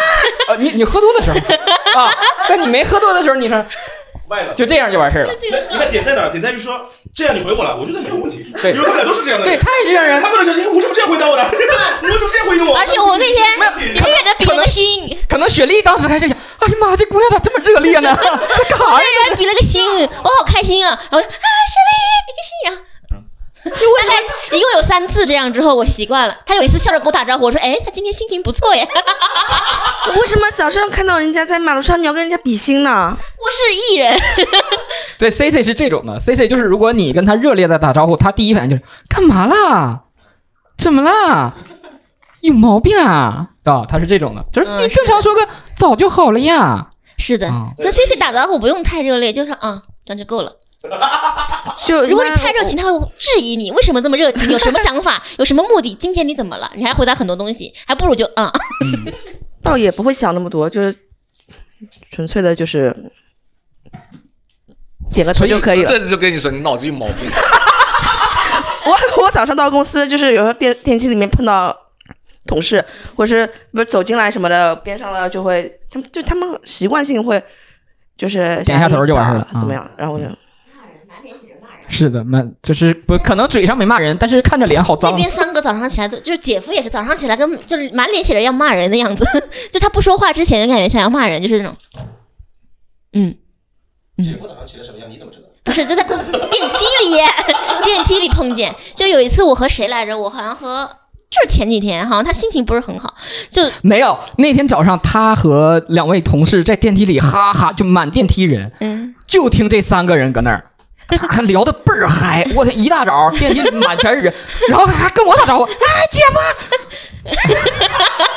[0.50, 1.38] 呃你你喝多的时候
[2.02, 2.12] 啊，
[2.50, 3.66] 但你没喝多的时候，你说
[4.30, 5.34] 卖了，就这样就完事儿了。
[5.72, 6.30] 你看点在哪儿？
[6.30, 6.80] 点在于说
[7.16, 8.46] 这样你回我了，我觉得没有问题。
[8.62, 11.44] 对因为他们俩都是这样的对，他也是这样人他，不能说你为什么这样回答我的？
[12.02, 12.78] 你为什么这样回应我？
[12.78, 18.14] 而且我那天没有远远的比了个心，可能雪莉当时还是想，哎呀妈，这姑娘咋这么热烈呢？
[18.16, 18.30] 在
[18.70, 19.00] 干啥呀？
[19.00, 19.84] 远远比了个心，
[20.24, 21.00] 我好开心啊！
[21.10, 21.92] 然后啊，雪莉
[22.28, 22.89] 比个心呀。
[23.64, 26.38] 大概一共有三次这样之后，我习惯了。
[26.46, 28.88] 他有一次笑着跟我打招呼，我说：“哎，他今天心情不错耶。
[30.16, 33.18] 为什么早上看到人家在马路上，你要跟人家比心呢？
[33.18, 34.18] 我是艺人，
[35.20, 40.04] 对，C C 是这种的，C C 就是如果你跟他热烈的打招呼，他第一反应就是干嘛啦？
[40.78, 41.54] 怎么啦？
[42.42, 43.50] 有毛病啊？
[43.66, 46.92] 啊，他是这种的，就是嗯你正常说个早就好了呀。
[47.18, 47.72] 是的啊。
[47.78, 50.54] 跟 C C 打招呼不用太热烈，就是啊，这样就够了。
[51.86, 55.94] 就如果你太热情，他会质疑你为什么这么热情，有什么想法，有什么目的？
[55.96, 56.72] 今天你怎么了？
[56.76, 58.52] 你还回答很多东西，还不如就嗯。
[59.62, 60.96] 倒也不会想那么多，就是
[62.12, 62.96] 纯粹的就是
[65.12, 65.90] 点个头就可以了。
[65.90, 67.16] 这就跟你说，你脑子有毛病。
[68.86, 71.78] 我 我早上到公司，就是有时候电电梯里面碰到
[72.48, 72.84] 同事，
[73.18, 77.44] 或者是不是走进来什么的，边上了就会，他们就他们习惯性会
[78.18, 79.86] 就是点下头就完了怎么样？
[79.98, 80.26] 然后我就
[81.90, 85.12] 是的，那就是不可能嘴上没骂人，但是看着脸好脏。
[85.12, 89.26] 那边三个早上起来都就是姐夫也是早上起来跟就是满脸写着要骂人的样子，
[89.72, 91.76] 就他不说话之前就感觉想要骂人，就是那种，
[93.14, 93.36] 嗯，
[94.24, 95.10] 姐夫早上起来什么样？
[95.10, 95.46] 你怎么知道？
[95.64, 97.18] 不是就在电梯里，
[97.84, 98.74] 电梯里碰见。
[98.96, 100.18] 就有一次我和谁来着？
[100.18, 100.90] 我好像和
[101.30, 103.14] 就是前几天，好像他心情不是很好，
[103.50, 110.69] 就没有，那天早上他和两位同事在电梯里哈哈就满电梯人，嗯，就听这三个人搁那儿。
[111.18, 112.78] 他聊的倍儿嗨，我天！
[112.78, 114.34] 一大早电梯里满全是人，
[114.70, 115.70] 然后还跟我打招呼，哎，
[116.12, 116.40] 姐夫！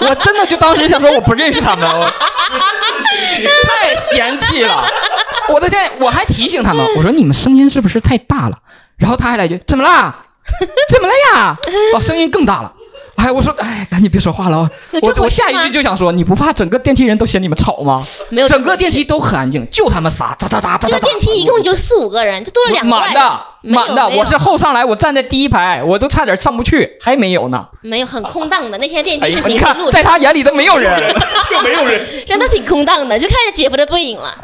[0.07, 2.07] 我真的就当时想说我不认识他们，我
[3.81, 4.85] 太嫌弃了。
[5.49, 5.91] 我的天！
[5.99, 8.59] 我还提醒他们，我说你们声音是不是太大了？
[8.97, 10.15] 然后他还来句怎么啦？
[10.89, 11.57] 怎么了呀？
[11.95, 12.73] 哦，声音更大了。
[13.17, 14.59] 哎，我说，哎，赶紧别说话了。
[14.59, 18.03] 啊我我下一句就想说，你不怕整个电梯人都嫌你们吵吗？
[18.31, 20.99] 没有整个电梯都很安静，就他们仨，咋咋咋咋咋咋。
[20.99, 24.09] 这电梯一共就四五个人，就多了两个人满的，满的。
[24.19, 27.65] 我是后上来，我站在第一排，我都差点上不去，还没有呢。
[27.83, 28.79] 没有很空荡的。
[28.79, 29.61] 那天电梯是平
[29.91, 31.15] 在他眼里都没有人。
[31.51, 32.25] 就没有人。
[32.27, 34.35] 真的挺空荡的，就看着姐夫的背影了。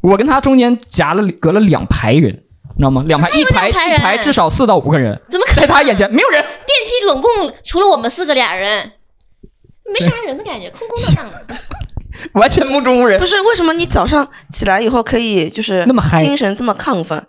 [0.00, 2.41] 我跟他中间夹了隔了两排人，
[2.76, 3.04] 你知道吗？
[3.06, 6.42] 两排，一排一排至少四到五个人，怎么可在他眼前没有人？
[6.42, 6.50] 电
[6.84, 7.30] 梯总共
[7.64, 8.92] 除了我们四个俩人，
[9.92, 11.56] 没啥人的感觉，空空荡荡的。
[12.34, 13.26] 完全目中无人不。
[13.26, 17.26] 是为什么你早上起来以后可以就是那么嗨精神这么亢奋？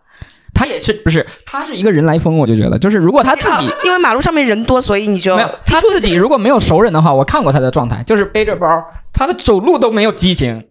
[0.54, 1.26] 他也是不是？
[1.48, 8.68] 他是一个人来疯，我就觉得，就是如果他自己因为马路上面人多，所以你就没有他自己如果没有熟人的话，我看过他的状态，就是背着包，
[9.12, 10.64] 他的走路都没有激情，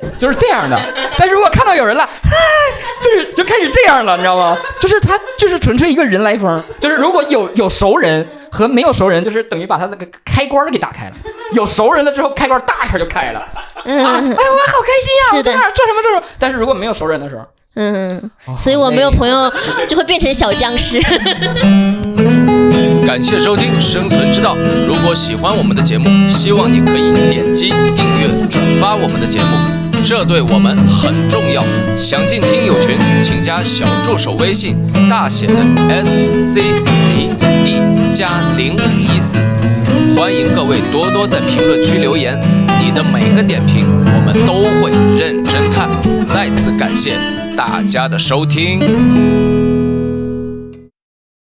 [0.18, 0.78] 就是这样的。
[1.18, 2.30] 但是如果看到有人了，嗨，
[3.02, 4.56] 就是就开始这样了，你知道吗？
[4.80, 11.12] 就是他就是纯粹一个人来疯，就是如果有有熟人和没有熟人，就是等于把他那个开关给打开了。
[11.52, 13.42] 有熟人了之后，开关大一下就开了。
[13.84, 14.34] 嗯，哎，我好
[14.82, 16.26] 开心呀、是的我在那儿做什么做什么。
[16.38, 17.44] 但是如果没有熟人的时候，
[17.76, 19.52] 嗯，所以我没有朋友
[19.86, 21.00] 就会变成小僵尸。
[23.06, 24.56] 感谢收听《生存之道》。
[24.86, 29.46] 如果喜欢我们的节目，希望你可以点击订阅、转发我们的节目，
[30.08, 31.64] 这对我们很重要。
[31.96, 34.76] 想进听友群，请加小助手微信，
[35.10, 35.54] 大写的
[35.88, 37.34] S C A
[37.64, 39.38] D 加零一四。
[40.16, 42.38] 欢迎各位多多在评论区留言，
[42.80, 45.88] 你的每个点评我们都会认真看。
[46.24, 47.18] 再次感谢
[47.56, 49.65] 大家的收听。